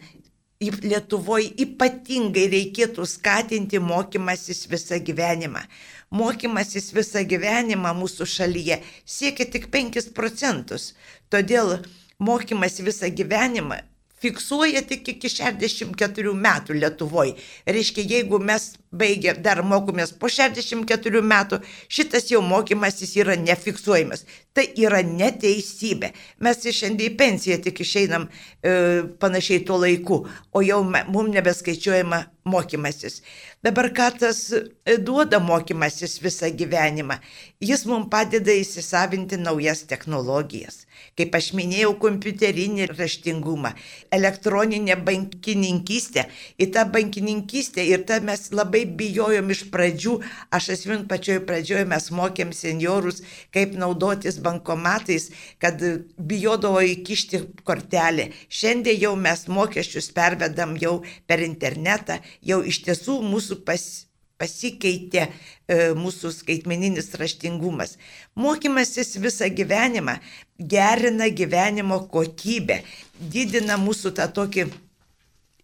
Lietuvoje 0.66 1.50
ypatingai 1.62 2.46
reikėtų 2.50 3.04
skatinti 3.06 3.78
mokymasis 3.84 4.64
visą 4.72 4.98
gyvenimą 5.04 5.66
mokymasis 6.12 6.92
visą 6.94 7.24
gyvenimą 7.26 7.94
mūsų 7.98 8.28
šalyje 8.30 8.82
siekia 9.06 9.46
tik 9.46 9.70
5 9.74 10.12
procentus. 10.18 10.94
Todėl 11.30 11.80
mokymas 12.20 12.80
visą 12.80 13.10
gyvenimą 13.10 13.82
fiksuoja 14.22 14.82
tik 14.88 15.08
iki 15.16 15.30
64 15.30 16.34
metų 16.34 16.76
Lietuvoje. 16.80 17.36
Reiškia, 17.68 18.06
jeigu 18.16 18.40
mes 18.40 18.74
baigę 18.96 19.36
dar 19.44 19.62
mokomės 19.68 20.14
po 20.20 20.30
64 20.32 21.22
metų, 21.22 21.60
šitas 21.92 22.30
jau 22.32 22.42
mokymasis 22.46 23.16
yra 23.20 23.36
nefiksuojamas. 23.40 24.26
Tai 24.56 24.66
yra 24.80 25.02
neteisybė. 25.04 26.14
Mes 26.40 26.64
šiandien 26.64 27.12
į 27.12 27.18
pensiją 27.20 27.60
tik 27.66 27.82
išeinam 27.84 28.30
e, 28.30 29.04
panašiai 29.20 29.66
tuo 29.68 29.82
laiku, 29.82 30.22
o 30.52 30.64
jau 30.64 30.80
mums 30.86 31.34
nebeskaičiuojama 31.36 32.22
mokymasis. 32.48 33.20
Dabar 33.66 33.92
ką 33.98 34.10
tas 34.22 34.40
e, 34.56 34.98
duoda 34.98 35.42
mokymasis 35.44 36.22
visą 36.24 36.52
gyvenimą? 36.56 37.20
Jis 37.60 37.84
mums 37.90 38.08
padeda 38.14 38.56
įsisavinti 38.56 39.42
naujas 39.42 39.84
technologijas. 39.90 40.85
Kaip 41.16 41.36
aš 41.38 41.54
minėjau, 41.56 41.94
kompiuterinį 42.04 42.90
raštingumą, 42.90 43.70
elektroninę 44.12 44.98
bankininkystę. 45.08 46.26
Į 46.60 46.66
tą 46.76 46.84
bankininkystę 46.92 47.86
ir 47.88 48.02
tą 48.10 48.18
mes 48.28 48.50
labai 48.52 48.82
bijojom 49.00 49.54
iš 49.56 49.62
pradžių, 49.72 50.18
aš 50.58 50.68
asmen 50.76 51.06
pačioj 51.08 51.40
pradžioj 51.48 51.86
mes 51.88 52.10
mokėm 52.12 52.52
seniorus, 52.52 53.22
kaip 53.56 53.78
naudotis 53.80 54.42
bankomatais, 54.44 55.30
kad 55.64 55.80
bijodavo 56.20 56.84
įkišti 56.84 57.46
kortelę. 57.64 58.34
Šiandien 58.52 59.00
jau 59.06 59.14
mes 59.16 59.48
mokesčius 59.48 60.12
pervedam 60.12 60.76
jau 60.84 60.98
per 61.32 61.46
internetą, 61.48 62.20
jau 62.44 62.60
iš 62.60 62.84
tiesų 62.90 63.22
mūsų 63.24 63.62
pas, 63.64 63.88
pasikeitė 64.42 65.26
e, 65.26 65.30
mūsų 65.98 66.32
skaitmeninis 66.36 67.14
raštingumas. 67.20 67.96
Mokymasis 68.36 69.16
visą 69.24 69.50
gyvenimą 69.50 70.18
gerina 70.60 71.30
gyvenimo 71.30 72.02
kokybę, 72.12 72.82
didina 73.20 73.80
mūsų 73.82 74.16
tą 74.20 74.28
tokį 74.36 74.68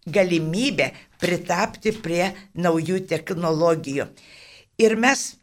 galimybę 0.06 0.90
pritapti 1.22 1.92
prie 2.02 2.32
naujų 2.54 3.04
technologijų. 3.10 4.08
Ir 4.82 4.96
mes, 4.98 5.34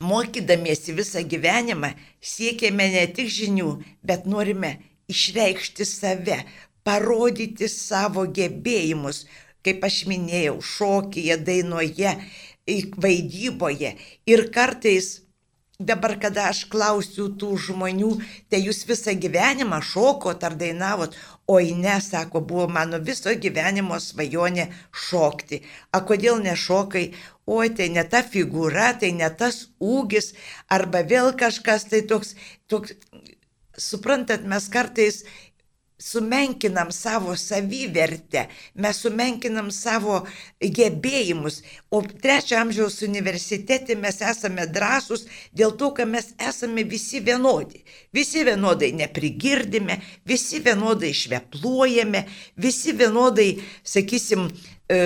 mokydamiesi 0.00 0.94
visą 0.96 1.24
gyvenimą, 1.26 1.92
siekėme 2.22 2.86
ne 2.94 3.04
tik 3.12 3.28
žinių, 3.32 3.74
bet 4.06 4.24
norime 4.30 4.78
išreikšti 5.10 5.84
save, 5.88 6.38
parodyti 6.86 7.68
savo 7.68 8.24
gebėjimus, 8.32 9.26
kaip 9.66 9.82
aš 9.84 10.04
minėjau, 10.08 10.56
šokyje, 10.64 11.36
dainoje, 11.44 12.14
vaidyboje. 12.96 13.96
Ir 14.26 14.44
kartais 14.54 15.16
dabar, 15.78 16.16
kada 16.18 16.48
aš 16.50 16.64
klausiu 16.72 17.28
tų 17.38 17.52
žmonių, 17.68 18.10
tai 18.50 18.58
jūs 18.64 18.80
visą 18.88 19.12
gyvenimą 19.14 19.78
šokot 19.86 20.42
ar 20.42 20.56
dainavot, 20.58 21.14
oi 21.46 21.70
ne, 21.78 21.94
sako, 22.02 22.42
buvo 22.42 22.66
mano 22.76 22.98
viso 22.98 23.30
gyvenimo 23.44 24.00
svajonė 24.02 24.66
šokti. 25.06 25.62
A 25.94 26.02
kodėl 26.02 26.42
nešokai? 26.42 27.04
Oi, 27.46 27.70
tai 27.78 27.88
ne 27.94 28.02
ta 28.04 28.24
figūra, 28.26 28.90
tai 29.00 29.12
ne 29.20 29.30
tas 29.30 29.68
ūgis, 29.78 30.34
arba 30.68 31.04
vėl 31.06 31.30
kažkas 31.38 31.86
tai 31.92 32.02
toks, 32.10 32.34
toks 32.66 32.98
suprantat, 33.78 34.42
mes 34.50 34.66
kartais 34.68 35.22
sumenkinam 35.98 36.92
savo 36.92 37.36
savivertę, 37.36 38.46
mes 38.74 39.00
sumenkinam 39.02 39.70
savo 39.74 40.20
gebėjimus. 40.62 41.62
O 41.90 42.02
trečio 42.02 42.60
amžiaus 42.60 43.00
universitete 43.02 43.96
mes 43.98 44.20
esame 44.22 44.68
drąsūs 44.70 45.26
dėl 45.58 45.74
to, 45.80 45.90
kad 45.96 46.08
mes 46.10 46.30
esame 46.38 46.86
visi 46.86 47.20
vienodi. 47.20 47.82
Visi 48.14 48.46
vienodai 48.46 48.92
neprigirdime, 49.00 49.98
visi 50.26 50.62
vienodai 50.62 51.12
švepluojame, 51.14 52.24
visi 52.56 52.94
vienodai, 52.94 53.50
sakysim, 53.82 54.46
e, 54.86 55.02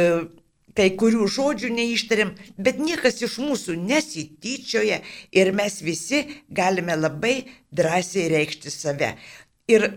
kai 0.77 0.93
kurių 0.97 1.25
žodžių 1.29 1.73
neištariam, 1.73 2.37
bet 2.57 2.79
niekas 2.81 3.21
iš 3.25 3.41
mūsų 3.41 3.77
nesityčioja 3.81 5.01
ir 5.33 5.53
mes 5.57 5.81
visi 5.85 6.25
galime 6.49 6.97
labai 6.97 7.37
drąsiai 7.73 8.29
reikšti 8.33 8.73
save. 8.73 9.15
Ir 9.73 9.91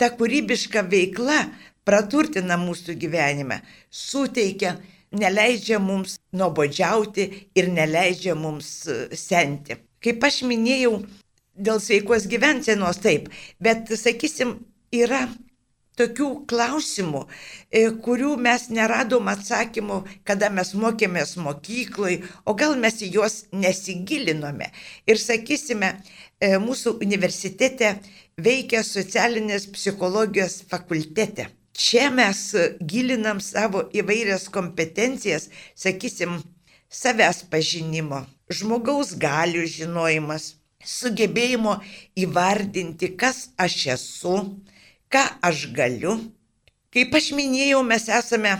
ta 0.00 0.08
kūrybiška 0.16 0.86
veikla 0.88 1.42
praturtina 1.84 2.56
mūsų 2.60 2.96
gyvenimą, 3.00 3.60
suteikia, 3.90 4.78
neleidžia 5.12 5.80
mums 5.82 6.16
nuobodžiauti 6.32 7.26
ir 7.58 7.70
neleidžia 7.74 8.36
mums 8.38 8.70
e, 8.88 9.00
senti. 9.18 9.76
Kaip 10.00 10.24
aš 10.24 10.42
minėjau, 10.48 11.00
dėl 11.60 11.80
sveikos 11.82 12.28
gyvensenos 12.30 13.00
taip, 13.02 13.28
bet, 13.60 13.90
sakysim, 14.00 14.56
yra 14.94 15.26
tokių 16.00 16.28
klausimų, 16.48 17.24
e, 17.68 17.82
kurių 18.04 18.36
mes 18.40 18.68
neradom 18.72 19.28
atsakymų, 19.32 20.00
kada 20.24 20.48
mes 20.54 20.72
mokėmės 20.78 21.36
mokykloje, 21.42 22.22
o 22.46 22.54
gal 22.54 22.76
mes 22.80 23.02
į 23.04 23.10
juos 23.18 23.42
nesigilinome. 23.52 24.70
Ir 25.10 25.20
sakysime, 25.20 25.96
e, 26.40 26.56
mūsų 26.62 26.96
universitete 27.04 27.98
veikia 28.44 28.82
socialinės 28.86 29.66
psichologijos 29.74 30.60
fakultete. 30.70 31.48
Čia 31.72 32.10
mes 32.12 32.40
gilinam 32.80 33.40
savo 33.40 33.86
įvairias 33.96 34.48
kompetencijas, 34.52 35.48
sakysim, 35.78 36.40
savęs 36.90 37.44
pažinimo, 37.50 38.24
žmogaus 38.50 39.14
galių 39.20 39.64
žinojimas, 39.70 40.56
sugebėjimo 40.84 41.78
įvardinti, 42.18 43.14
kas 43.16 43.48
aš 43.56 43.76
esu, 43.94 44.36
ką 45.12 45.24
aš 45.46 45.68
galiu. 45.76 46.18
Kaip 46.90 47.14
aš 47.14 47.30
minėjau, 47.38 47.84
mes 47.86 48.08
esame 48.10 48.56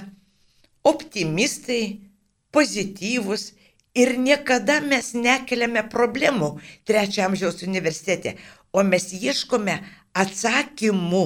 optimistai, 0.87 2.11
pozityvus 2.55 3.51
ir 3.95 4.15
niekada 4.19 4.79
mes 4.85 5.13
nekeliame 5.15 5.83
problemų 5.91 6.53
trečio 6.87 7.25
amžiaus 7.27 7.63
universitete, 7.67 8.37
o 8.73 8.85
mes 8.87 9.11
ieškome 9.17 9.79
atsakymų 10.17 11.25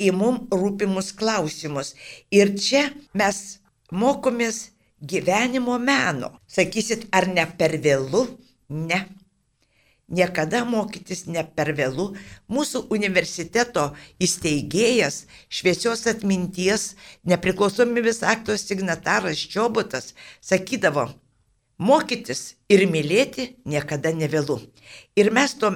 į 0.00 0.12
mums 0.16 0.48
rūpimus 0.52 1.12
klausimus. 1.16 1.94
Ir 2.34 2.54
čia 2.58 2.88
mes 3.14 3.60
mokomės 3.92 4.70
gyvenimo 5.00 5.78
meno. 5.78 6.34
Sakysit, 6.46 7.08
ar 7.12 7.28
ne 7.28 7.46
per 7.58 7.76
vėlų? 7.82 8.26
Ne. 8.68 9.04
Niekada 10.14 10.64
mokytis 10.68 11.24
ne 11.32 11.42
per 11.56 11.72
vėlų. 11.76 12.10
Mūsų 12.52 12.84
universiteto 12.92 13.86
įsteigėjas, 14.22 15.24
šviesios 15.48 16.04
atminties, 16.10 16.92
nepriklausomybės 17.24 18.20
akto 18.28 18.56
signataras 18.60 19.40
Čiobotas 19.40 20.12
sakydavo, 20.44 21.08
mokytis 21.78 22.54
ir 22.68 22.84
mylėti 22.90 23.54
niekada 23.64 24.12
nevėlų. 24.12 24.60
Ir 25.16 25.32
mes 25.32 25.56
to 25.56 25.72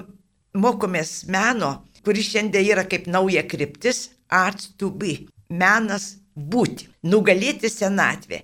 mokomės 0.59 1.25
meno, 1.31 1.71
kuris 2.05 2.31
šiandien 2.33 2.67
yra 2.75 2.85
kaip 2.89 3.07
nauja 3.11 3.45
kryptis- 3.47 4.09
art 4.45 4.71
to 4.79 4.91
be. 4.91 5.29
Menas 5.49 6.17
būti, 6.37 6.89
nugalėti 7.03 7.71
senatvę. 7.71 8.43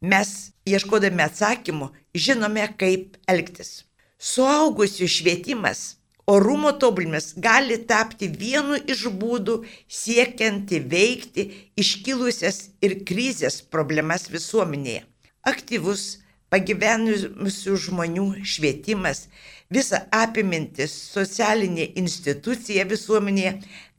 Mes, 0.00 0.52
ieškodami 0.66 1.22
atsakymų, 1.28 1.90
žinome, 2.14 2.64
kaip 2.80 3.16
elgtis. 3.28 3.84
Suaugusių 4.18 5.06
švietimas, 5.08 5.96
orumo 6.26 6.72
tobulinimas 6.72 7.34
gali 7.36 7.78
tapti 7.90 8.28
vienu 8.28 8.76
iš 8.92 9.06
būdų 9.20 9.64
siekiant 9.88 10.72
įveikti 10.78 11.46
iškilusias 11.76 12.70
ir 12.82 13.00
krizės 13.08 13.60
problemas 13.62 14.28
visuomenėje. 14.28 15.04
Aktyvus, 15.52 16.20
pagyvenusių 16.52 17.76
žmonių 17.86 18.26
švietimas 18.44 19.26
visa 19.74 20.02
apimintis 20.22 20.94
socialinė 21.14 21.86
institucija 22.02 22.84
visuomenėje 22.90 23.54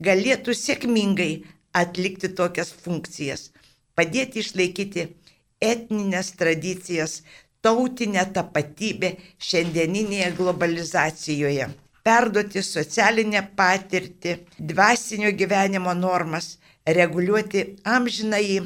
galėtų 0.08 0.54
sėkmingai 0.58 1.32
atlikti 1.82 2.28
tokias 2.40 2.72
funkcijas, 2.84 3.48
padėti 3.96 4.42
išlaikyti 4.44 5.06
etninės 5.62 6.34
tradicijas, 6.40 7.22
tautinę 7.62 8.24
tapatybę 8.36 9.14
šiandieninėje 9.48 10.32
globalizacijoje, 10.38 11.68
perduoti 12.04 12.62
socialinę 12.66 13.44
patirtį, 13.56 14.36
dvasinio 14.58 15.30
gyvenimo 15.38 15.94
normas, 15.94 16.56
reguliuoti 16.98 17.64
amžinai 17.96 18.60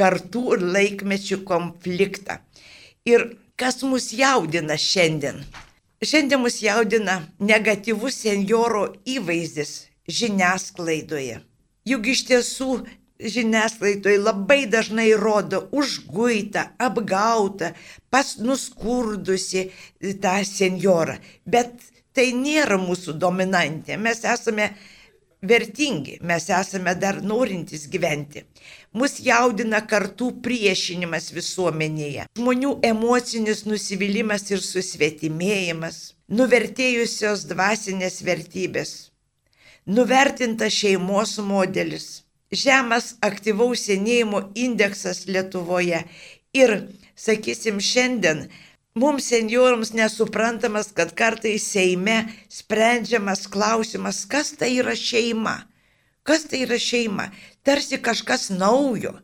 kartų 0.00 0.44
ir 0.56 0.68
laikmečių 0.76 1.42
konfliktą. 1.44 2.40
Ir 3.04 3.26
kas 3.60 3.82
mus 3.84 4.10
jaudina 4.16 4.78
šiandien? 4.80 5.44
Šiandien 6.00 6.40
mus 6.40 6.54
jaudina 6.64 7.14
negatyvus 7.44 8.14
senjoro 8.22 8.86
įvaizdis 9.04 9.72
žiniasklaidoje. 10.08 11.34
Juk 11.90 12.06
iš 12.08 12.22
tiesų 12.30 12.68
žiniasklaidoje 13.34 14.22
labai 14.22 14.62
dažnai 14.72 15.10
rodo 15.20 15.66
užguitą, 15.76 16.62
apgautą, 16.80 17.74
pas 18.08 18.30
nuskurdusi 18.40 19.66
tą 20.24 20.38
senjorą. 20.48 21.18
Bet 21.44 21.84
tai 22.16 22.30
nėra 22.32 22.80
mūsų 22.80 23.18
dominantė. 23.20 24.00
Mes 24.00 24.24
esame 24.24 24.70
vertingi, 25.52 26.16
mes 26.24 26.48
esame 26.62 26.96
dar 26.96 27.20
norintys 27.20 27.90
gyventi. 27.92 28.46
Mus 28.90 29.20
jaudina 29.22 29.78
kartų 29.86 30.32
priešinimas 30.42 31.28
visuomenėje, 31.30 32.24
žmonių 32.38 32.72
emocinis 32.88 33.62
nusivylimas 33.62 34.48
ir 34.50 34.64
susvetimėjimas, 34.66 35.98
nuvertėjusios 36.26 37.44
dvasinės 37.52 38.18
vertybės, 38.26 38.94
nuvertintas 39.86 40.74
šeimos 40.74 41.36
modelis, 41.52 42.08
žemas 42.50 43.14
aktyvaus 43.22 43.86
senėjimo 43.86 44.48
indeksas 44.58 45.22
Lietuvoje. 45.30 46.02
Ir, 46.58 46.74
sakysim, 47.14 47.78
šiandien 47.78 48.48
Mums 48.94 49.28
seniorams 49.30 49.92
nesuprantamas, 49.94 50.88
kad 50.90 51.12
kartais 51.14 51.62
Seime 51.62 52.24
sprendžiamas 52.50 53.46
klausimas, 53.46 54.24
kas 54.26 54.50
tai 54.58 54.72
yra 54.82 54.96
šeima. 54.98 55.60
Kas 56.26 56.42
tai 56.50 56.64
yra 56.66 56.78
šeima? 56.78 57.28
Tarsi 57.62 57.98
kažkas 58.02 58.50
naujo. 58.50 59.14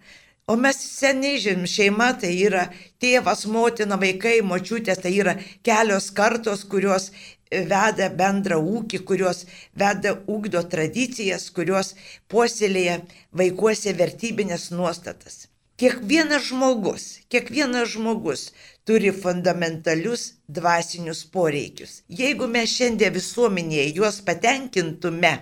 O 0.46 0.54
mes 0.56 0.78
seniai 0.78 1.38
žinom, 1.42 1.64
šeima 1.66 2.12
tai 2.20 2.28
yra 2.48 2.68
tėvas, 3.02 3.40
motina, 3.50 3.96
vaikai, 3.98 4.36
močiutė, 4.46 4.94
tai 5.02 5.10
yra 5.22 5.32
kelios 5.66 6.12
kartos, 6.14 6.62
kurios 6.70 7.08
veda 7.50 8.06
bendrą 8.20 8.60
ūkį, 8.60 9.00
kurios 9.08 9.44
veda 9.74 10.14
ugdo 10.36 10.62
tradicijas, 10.74 11.48
kurios 11.50 11.94
puoselėja 12.30 13.00
vaikuose 13.32 13.96
vertybinės 13.98 14.70
nuostatas. 14.70 15.48
Kiekvienas 15.76 16.46
žmogus, 16.48 17.02
kiekvienas 17.28 17.90
žmogus 17.96 18.46
turi 18.88 19.10
fundamentalius 19.12 20.30
dvasinius 20.48 21.24
poreikius. 21.34 21.98
Jeigu 22.08 22.46
mes 22.48 22.70
šiandien 22.70 23.12
visuomenėje 23.12 23.90
juos 23.98 24.22
patenkintume, 24.24 25.34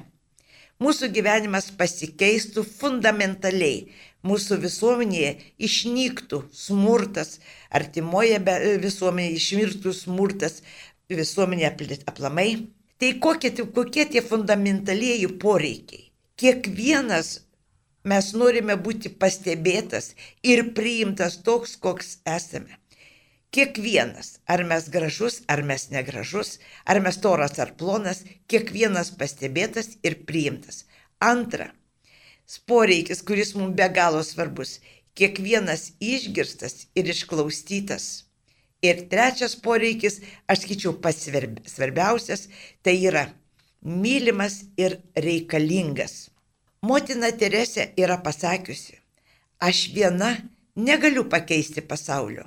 mūsų 0.82 1.10
gyvenimas 1.14 1.70
pasikeistų 1.78 2.64
fundamentaliai. 2.68 3.86
Mūsų 4.24 4.56
visuomenėje 4.62 5.34
išnyktų 5.68 6.38
smurtas, 6.56 7.38
artimoje 7.68 8.38
visuomenėje 8.80 9.36
išmirtų 9.36 9.92
smurtas, 9.92 10.62
visuomenė 11.12 11.68
aplamai. 12.08 12.48
Tai 12.96 13.10
kokie, 13.20 13.50
kokie 13.76 14.06
tie 14.08 14.22
fundamentalieji 14.24 15.28
poreikiai? 15.42 16.08
Kiekvienas 16.40 17.34
Mes 18.04 18.26
norime 18.36 18.74
būti 18.86 19.08
pastebėtas 19.20 20.10
ir 20.52 20.60
priimtas 20.76 21.38
toks, 21.46 21.70
koks 21.84 22.18
esame. 22.28 22.76
Kiekvienas, 23.54 24.40
ar 24.50 24.64
mes 24.66 24.88
gražus, 24.90 25.42
ar 25.46 25.62
mes 25.62 25.86
negražus, 25.94 26.58
ar 26.90 26.98
mes 27.04 27.20
toras 27.22 27.60
ar 27.62 27.70
plonas, 27.78 28.24
kiekvienas 28.50 29.12
pastebėtas 29.20 29.92
ir 30.02 30.16
priimtas. 30.26 30.82
Antra, 31.22 31.68
poreikis, 32.66 33.22
kuris 33.22 33.54
mums 33.54 33.76
be 33.78 33.86
galo 33.94 34.22
svarbus, 34.26 34.80
kiekvienas 35.14 35.92
išgirstas 36.00 36.88
ir 36.98 37.10
išklausytas. 37.14 38.24
Ir 38.82 39.06
trečias 39.08 39.54
poreikis, 39.56 40.18
aš 40.50 40.66
skaičiau 40.66 40.98
pats 41.00 41.30
svarbiausias, 41.74 42.48
tai 42.82 42.98
yra 43.06 43.28
mylimas 43.84 44.64
ir 44.76 44.98
reikalingas. 45.14 46.28
Motina 46.82 47.30
Teresė 47.32 47.92
yra 47.96 48.18
pasakiusi, 48.20 48.98
aš 49.60 49.86
viena 49.94 50.34
negaliu 50.76 51.24
pakeisti 51.32 51.80
pasaulio, 51.80 52.44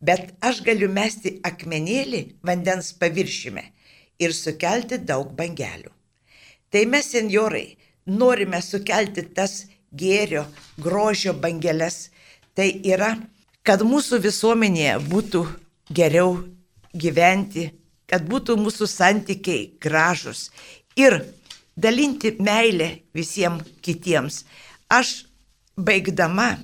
bet 0.00 0.32
aš 0.40 0.62
galiu 0.66 0.88
mesti 0.92 1.38
akmenėlį 1.44 2.22
vandens 2.46 2.92
paviršiumi 3.00 3.64
ir 4.20 4.34
sukelti 4.36 4.98
daug 5.10 5.32
bangelių. 5.36 5.92
Tai 6.70 6.84
mes, 6.86 7.10
seniorai, 7.12 7.76
norime 8.06 8.60
sukelti 8.62 9.24
tas 9.34 9.64
gėrio, 9.90 10.44
grožio 10.78 11.34
bangeles. 11.34 12.10
Tai 12.54 12.68
yra, 12.86 13.16
kad 13.66 13.82
mūsų 13.86 14.20
visuomenėje 14.22 14.96
būtų 15.10 15.44
geriau 15.94 16.36
gyventi, 16.94 17.70
kad 18.10 18.26
būtų 18.26 18.56
mūsų 18.58 18.86
santykiai 18.90 19.70
gražus 19.82 20.48
ir 20.98 21.20
dalinti 21.76 22.34
meilę 22.42 22.90
visiems 23.14 23.66
kitiems. 23.82 24.44
Aš 24.90 25.24
baigdama 25.78 26.56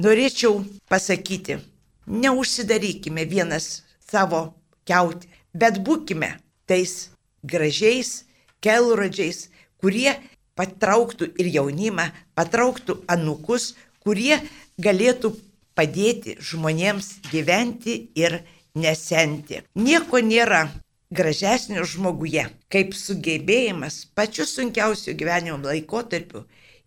norėčiau 0.00 0.60
pasakyti, 0.88 1.58
neužsidarykime 2.06 3.24
vienas 3.28 3.82
savo 4.10 4.54
keutį, 4.88 5.28
bet 5.54 5.80
būkime 5.86 6.36
tais 6.66 7.10
gražiais 7.42 8.24
kelrodžiais, 8.64 9.48
kurie 9.80 10.12
patrauktų 10.58 11.30
ir 11.40 11.48
jaunimą, 11.54 12.10
patrauktų 12.36 13.00
anukus, 13.08 13.74
kurie 14.04 14.36
galėtų 14.80 15.32
padėti 15.76 16.36
žmonėms 16.44 17.20
gyventi 17.30 17.96
ir 18.18 18.40
nesenti. 18.76 19.62
Nieko 19.74 20.20
nėra 20.20 20.66
gražesnio 21.10 21.84
žmoguje, 21.88 22.44
kaip 22.70 22.94
sugebėjimas 22.94 24.04
pačiu 24.14 24.46
sunkiausiu 24.46 25.16
gyvenimo 25.18 25.58
laikotarpiu 25.64 26.44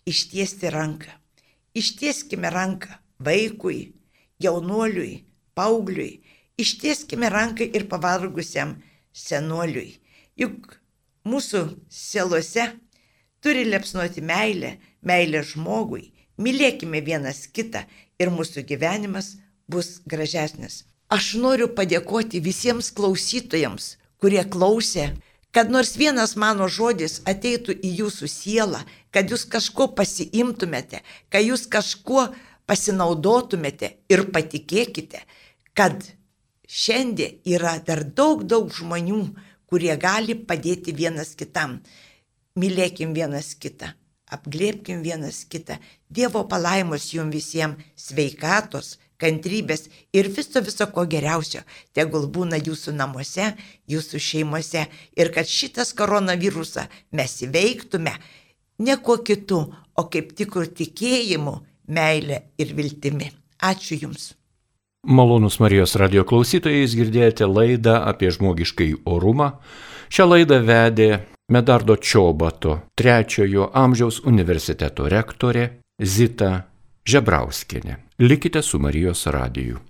ištiesti 0.07 0.70
ranką. 0.72 1.11
Ištieskime 1.74 2.51
ranką 2.53 2.93
vaikui, 3.20 3.93
jaunuoliui, 4.44 5.24
paaugliui, 5.58 6.22
ištieskime 6.58 7.30
ranką 7.30 7.66
ir 7.66 7.88
pavargusiam 7.91 8.78
senoliui. 9.14 10.00
Juk 10.39 10.78
mūsų 11.30 11.64
sielose 11.89 12.72
turi 13.44 13.66
lepsnuoti 13.68 14.24
meilę, 14.26 14.78
meilę 15.02 15.44
žmogui, 15.44 16.12
mylėkime 16.38 17.04
vienas 17.06 17.46
kitą 17.48 17.84
ir 18.20 18.32
mūsų 18.34 18.66
gyvenimas 18.70 19.36
bus 19.68 20.00
gražesnis. 20.06 20.84
Aš 21.14 21.36
noriu 21.38 21.68
padėkoti 21.78 22.41
visiems 22.41 22.89
klausytojams, 22.96 23.98
kurie 24.18 24.41
klausė, 24.50 25.12
kad 25.54 25.70
nors 25.70 25.94
vienas 26.00 26.34
mano 26.39 26.68
žodis 26.68 27.20
ateitų 27.30 27.76
į 27.86 27.91
jūsų 28.00 28.30
sielą, 28.32 28.82
kad 29.14 29.30
jūs 29.30 29.44
kažko 29.46 29.91
pasiimtumėte, 29.98 31.04
kad 31.30 31.46
jūs 31.46 31.68
kažkuo 31.70 32.32
pasinaudotumėte 32.74 33.91
ir 34.09 34.26
patikėkite, 34.34 35.21
kad 35.78 36.07
šiandien 36.65 37.38
yra 37.45 37.78
dar 37.86 38.01
daug, 38.03 38.41
daug 38.49 38.71
žmonių, 38.74 39.28
kurie 39.69 39.93
gali 40.01 40.34
padėti 40.49 40.95
vienas 40.97 41.36
kitam. 41.38 41.82
Mylėkim 42.57 43.13
vienas 43.13 43.53
kitą, 43.57 43.91
apglėpkim 44.34 45.01
vienas 45.05 45.43
kitą. 45.49 45.78
Dievo 46.09 46.43
palaimos 46.49 47.11
jums 47.13 47.34
visiems 47.34 47.82
sveikatos, 47.97 48.97
kantrybės 49.21 49.88
ir 50.13 50.30
viso 50.34 50.61
viso 50.65 50.88
ko 50.93 51.05
geriausio, 51.09 51.61
tegul 51.93 52.26
būna 52.36 52.57
jūsų 52.61 52.93
namuose, 52.97 53.51
jūsų 53.89 54.21
šeimose 54.30 54.88
ir 55.17 55.32
kad 55.34 55.49
šitas 55.49 55.93
koronavirusą 55.97 56.88
mes 57.17 57.38
įveiktume 57.45 58.13
ne 58.86 58.97
kuo 58.97 59.19
kitu, 59.26 59.61
o 59.97 60.05
kaip 60.09 60.34
tikrų 60.38 60.67
tikėjimu, 60.80 61.55
meilė 61.88 62.40
ir 62.58 62.74
viltimi. 62.78 63.32
Ačiū 63.64 63.98
Jums. 64.02 64.34
Malonus 65.04 65.60
Marijos 65.60 65.98
radio 66.00 66.24
klausytojais 66.24 66.96
girdėjote 66.96 67.48
laidą 67.48 67.98
apie 68.08 68.32
žmogiškai 68.32 68.90
orumą. 69.04 69.58
Šią 70.14 70.28
laidą 70.30 70.62
vedė 70.64 71.10
Medardo 71.52 71.98
Čiobato, 72.00 72.78
trečiojo 72.96 73.68
amžiaus 73.76 74.22
universiteto 74.24 75.10
rektorė 75.12 75.66
Zita 76.00 76.54
Žebrauskinė. 77.04 77.98
Likite 78.24 78.62
su 78.64 78.80
Marijos 78.80 79.26
radiju. 79.28 79.82